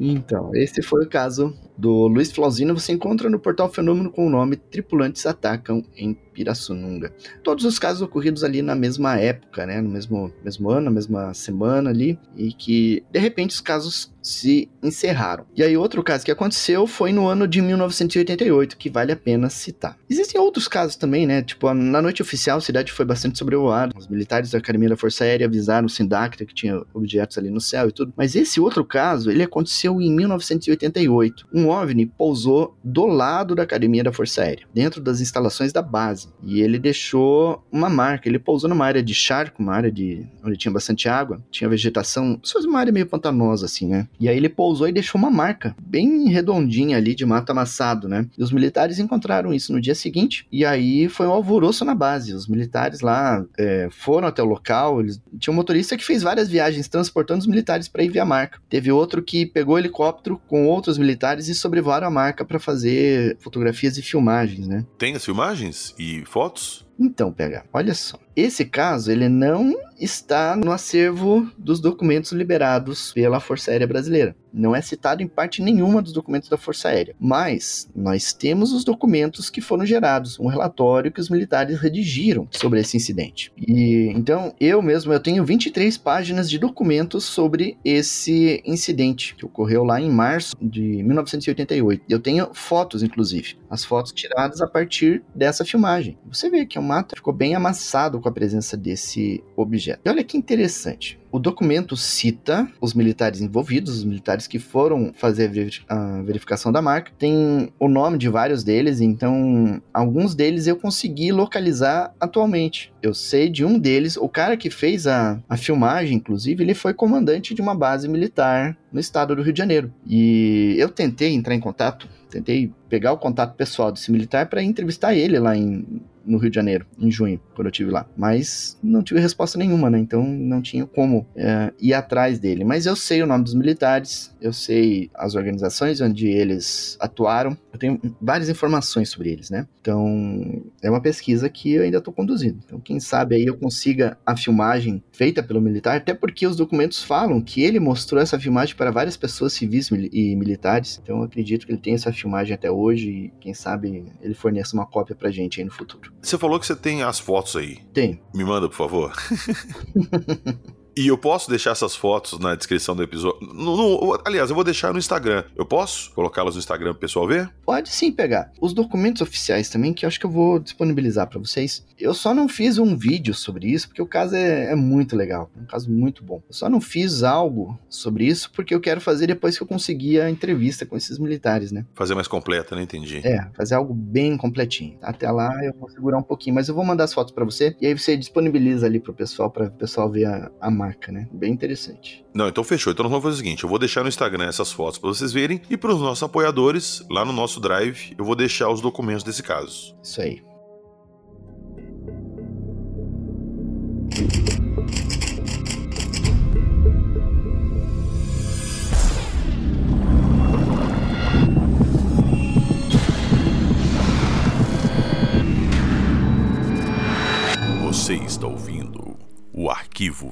[0.00, 2.74] Então, esse foi o caso do Luiz Flauzino.
[2.74, 7.12] Você encontra no portal Fenômeno com o nome Tripulantes Atacam em Pirassununga.
[7.42, 9.80] Todos os casos ocorridos ali na mesma época, né?
[9.80, 14.68] No mesmo, mesmo ano, na mesma semana ali, e que de repente os casos se
[14.82, 15.46] encerraram.
[15.56, 19.48] E aí outro caso que aconteceu foi no ano de 1988, que vale a pena
[19.48, 19.96] citar.
[20.08, 21.42] Existem outros casos também, né?
[21.42, 23.92] Tipo, na noite oficial a cidade foi bastante sobrevoada.
[23.96, 27.60] Os militares da Academia da Força Aérea avisaram o Sindacta que tinha objetos ali no
[27.60, 28.12] céu e tudo.
[28.16, 31.48] Mas esse outro caso, ele aconteceu em 1988.
[31.52, 36.27] Um OVNI pousou do lado da Academia da Força Aérea, dentro das instalações da base.
[36.42, 38.28] E ele deixou uma marca.
[38.28, 42.40] Ele pousou numa área de charco, uma área de onde tinha bastante água, tinha vegetação,
[42.42, 44.08] se fosse uma área meio pantanosa assim, né?
[44.18, 48.26] E aí ele pousou e deixou uma marca bem redondinha ali de mato amassado, né?
[48.36, 50.46] E os militares encontraram isso no dia seguinte.
[50.50, 52.32] E aí foi um alvoroço na base.
[52.32, 55.00] Os militares lá é, foram até o local.
[55.00, 55.20] Eles...
[55.38, 58.60] Tinha um motorista que fez várias viagens transportando os militares para ir ver a marca.
[58.68, 63.36] Teve outro que pegou o helicóptero com outros militares e sobrevoaram a marca para fazer
[63.40, 64.84] fotografias e filmagens, né?
[64.96, 66.87] Tem as filmagens e fotos?
[66.98, 68.18] Então, pega, olha só.
[68.34, 74.36] Esse caso, ele não está no acervo dos documentos liberados pela Força Aérea Brasileira.
[74.52, 77.16] Não é citado em parte nenhuma dos documentos da Força Aérea.
[77.18, 82.78] Mas nós temos os documentos que foram gerados, um relatório que os militares redigiram sobre
[82.80, 83.52] esse incidente.
[83.58, 89.82] E então, eu mesmo eu tenho 23 páginas de documentos sobre esse incidente que ocorreu
[89.82, 92.04] lá em março de 1988.
[92.08, 96.16] Eu tenho fotos, inclusive, as fotos tiradas a partir dessa filmagem.
[96.28, 100.00] Você vê que o mato ficou bem amassado com a presença desse objeto.
[100.04, 101.17] E olha que interessante.
[101.30, 105.50] O documento cita os militares envolvidos, os militares que foram fazer
[105.88, 107.12] a verificação da marca.
[107.18, 112.92] Tem o nome de vários deles, então alguns deles eu consegui localizar atualmente.
[113.02, 116.94] Eu sei de um deles, o cara que fez a, a filmagem, inclusive, ele foi
[116.94, 119.92] comandante de uma base militar no estado do Rio de Janeiro.
[120.06, 125.14] E eu tentei entrar em contato, tentei pegar o contato pessoal desse militar para entrevistar
[125.14, 128.06] ele lá em, no Rio de Janeiro, em junho, quando eu tive lá.
[128.16, 129.98] Mas não tive resposta nenhuma, né?
[129.98, 132.64] Então não tinha como é, ir atrás dele.
[132.64, 137.78] Mas eu sei o nome dos militares, eu sei as organizações onde eles atuaram, eu
[137.78, 139.66] tenho várias informações sobre eles, né?
[139.80, 142.58] Então é uma pesquisa que eu ainda estou conduzindo.
[142.64, 147.02] Então quem sabe aí eu consiga a filmagem feita pelo militar, até porque os documentos
[147.02, 151.00] falam que ele mostrou essa filmagem para várias pessoas civis e militares.
[151.02, 154.74] Então eu acredito que ele tem essa filmagem até hoje e quem sabe ele forneça
[154.74, 156.12] uma cópia pra gente aí no futuro.
[156.20, 157.78] Você falou que você tem as fotos aí.
[157.92, 158.20] Tem.
[158.34, 159.12] Me manda, por favor.
[160.98, 163.38] E eu posso deixar essas fotos na descrição do episódio.
[163.54, 165.44] No, no, aliás, eu vou deixar no Instagram.
[165.54, 167.48] Eu posso colocá-las no Instagram pro pessoal ver?
[167.64, 168.50] Pode sim pegar.
[168.60, 171.86] Os documentos oficiais também, que eu acho que eu vou disponibilizar para vocês.
[171.96, 175.48] Eu só não fiz um vídeo sobre isso, porque o caso é, é, muito legal.
[175.56, 176.42] É um caso muito bom.
[176.48, 180.20] Eu só não fiz algo sobre isso porque eu quero fazer depois que eu conseguir
[180.20, 181.86] a entrevista com esses militares, né?
[181.94, 182.82] Fazer mais completa, né?
[182.82, 183.20] Entendi.
[183.24, 184.98] É, fazer algo bem completinho.
[185.00, 187.76] Até lá eu vou segurar um pouquinho, mas eu vou mandar as fotos para você
[187.80, 191.12] e aí você disponibiliza ali pro pessoal, para o pessoal ver a, a marca marca,
[191.12, 191.28] né?
[191.32, 192.24] Bem interessante.
[192.34, 192.92] Não, então fechou.
[192.92, 195.32] Então nós vamos fazer o seguinte: eu vou deixar no Instagram essas fotos para vocês
[195.32, 199.22] verem e para os nossos apoiadores, lá no nosso Drive, eu vou deixar os documentos
[199.22, 199.94] desse caso.
[200.02, 200.42] Isso aí.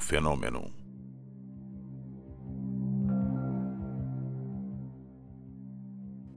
[0.06, 0.72] Fenômeno.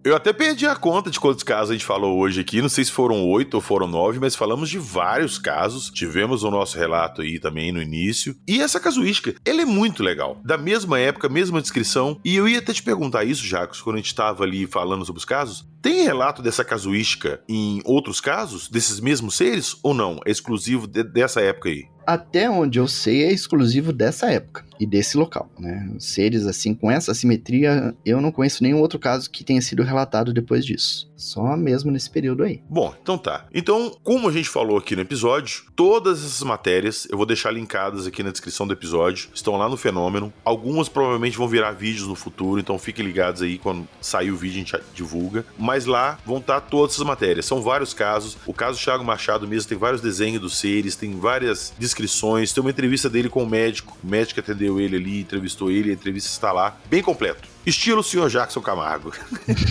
[0.04, 2.64] Eu até perdi a conta de quantos casos a gente falou hoje aqui.
[2.64, 5.92] Não sei se foram oito ou foram nove, mas falamos de vários casos.
[5.92, 8.36] Tivemos o nosso relato aí também no início.
[8.48, 10.42] E essa casuística, ela é muito legal.
[10.44, 12.20] Da mesma época, mesma descrição.
[12.26, 15.20] E eu ia até te perguntar isso, Jacos, quando a gente estava ali falando sobre
[15.20, 15.64] os casos.
[15.80, 20.20] Tem relato dessa casuística em outros casos, desses mesmos seres, ou não?
[20.26, 21.86] É exclusivo de, dessa época aí?
[22.10, 25.92] Até onde eu sei, é exclusivo dessa época e desse local, né?
[26.00, 30.34] Seres assim com essa simetria, eu não conheço nenhum outro caso que tenha sido relatado
[30.34, 31.08] depois disso.
[31.20, 32.62] Só mesmo nesse período aí.
[32.70, 33.46] Bom, então tá.
[33.54, 38.08] Então, como a gente falou aqui no episódio, todas essas matérias eu vou deixar linkadas
[38.08, 39.30] aqui na descrição do episódio.
[39.34, 40.34] Estão lá no Fenômeno.
[40.46, 44.56] Algumas provavelmente vão virar vídeos no futuro, então fiquem ligados aí quando sair o vídeo
[44.56, 45.46] a gente divulga.
[45.58, 47.46] Mas lá vão estar todas essas matérias.
[47.46, 48.38] São vários casos.
[48.46, 52.54] O caso Thiago Machado mesmo tem vários desenhos dos seres, tem várias descrições.
[52.54, 53.98] Tem uma entrevista dele com o médico.
[54.02, 56.78] O médico atendeu ele ali, entrevistou ele, a entrevista está lá.
[56.90, 57.59] Bem completo.
[57.70, 59.14] Estilo o senhor Jackson Camargo.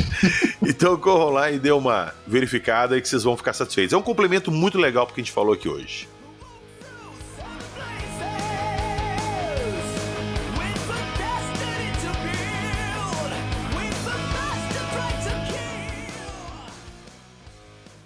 [0.62, 3.92] então corram lá e dê uma verificada e que vocês vão ficar satisfeitos.
[3.92, 6.08] É um complemento muito legal porque a gente falou aqui hoje.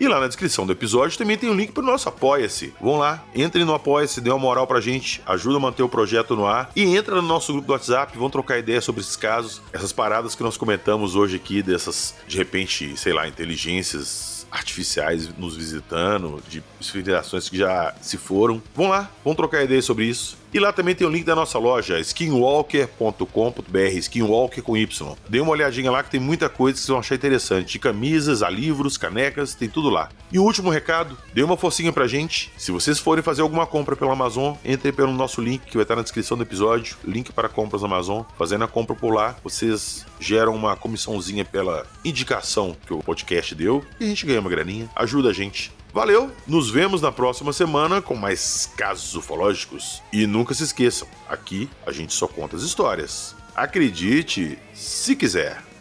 [0.02, 2.74] E lá na descrição do episódio também tem um link para o nosso Apoia-se.
[2.80, 6.34] Vão lá, entrem no Apoia-se, dê uma moral pra gente, ajuda a manter o projeto
[6.34, 9.62] no ar e entra no nosso grupo do WhatsApp, vão trocar ideias sobre esses casos,
[9.72, 15.56] essas paradas que nós comentamos hoje aqui, dessas, de repente, sei lá, inteligências artificiais nos
[15.56, 18.60] visitando, de civilizações que já se foram.
[18.74, 20.36] Vão lá, vão trocar ideias sobre isso.
[20.52, 25.16] E lá também tem o link da nossa loja, skinwalker.com.br, skinwalker com Y.
[25.26, 27.72] Dê uma olhadinha lá que tem muita coisa que vocês vão achar interessante.
[27.72, 30.10] De camisas, a livros, canecas, tem tudo lá.
[30.30, 32.52] E o último recado, dê uma forcinha pra gente.
[32.58, 35.96] Se vocês forem fazer alguma compra pela Amazon, entre pelo nosso link que vai estar
[35.96, 38.22] na descrição do episódio, link para compras Amazon.
[38.36, 43.82] Fazendo a compra por lá, vocês geram uma comissãozinha pela indicação que o podcast deu
[43.98, 44.90] e a gente ganha uma graninha.
[44.94, 45.72] Ajuda a gente.
[45.92, 50.02] Valeu, nos vemos na próxima semana com mais casos ufológicos.
[50.10, 53.36] E nunca se esqueçam, aqui a gente só conta as histórias.
[53.54, 55.71] Acredite se quiser.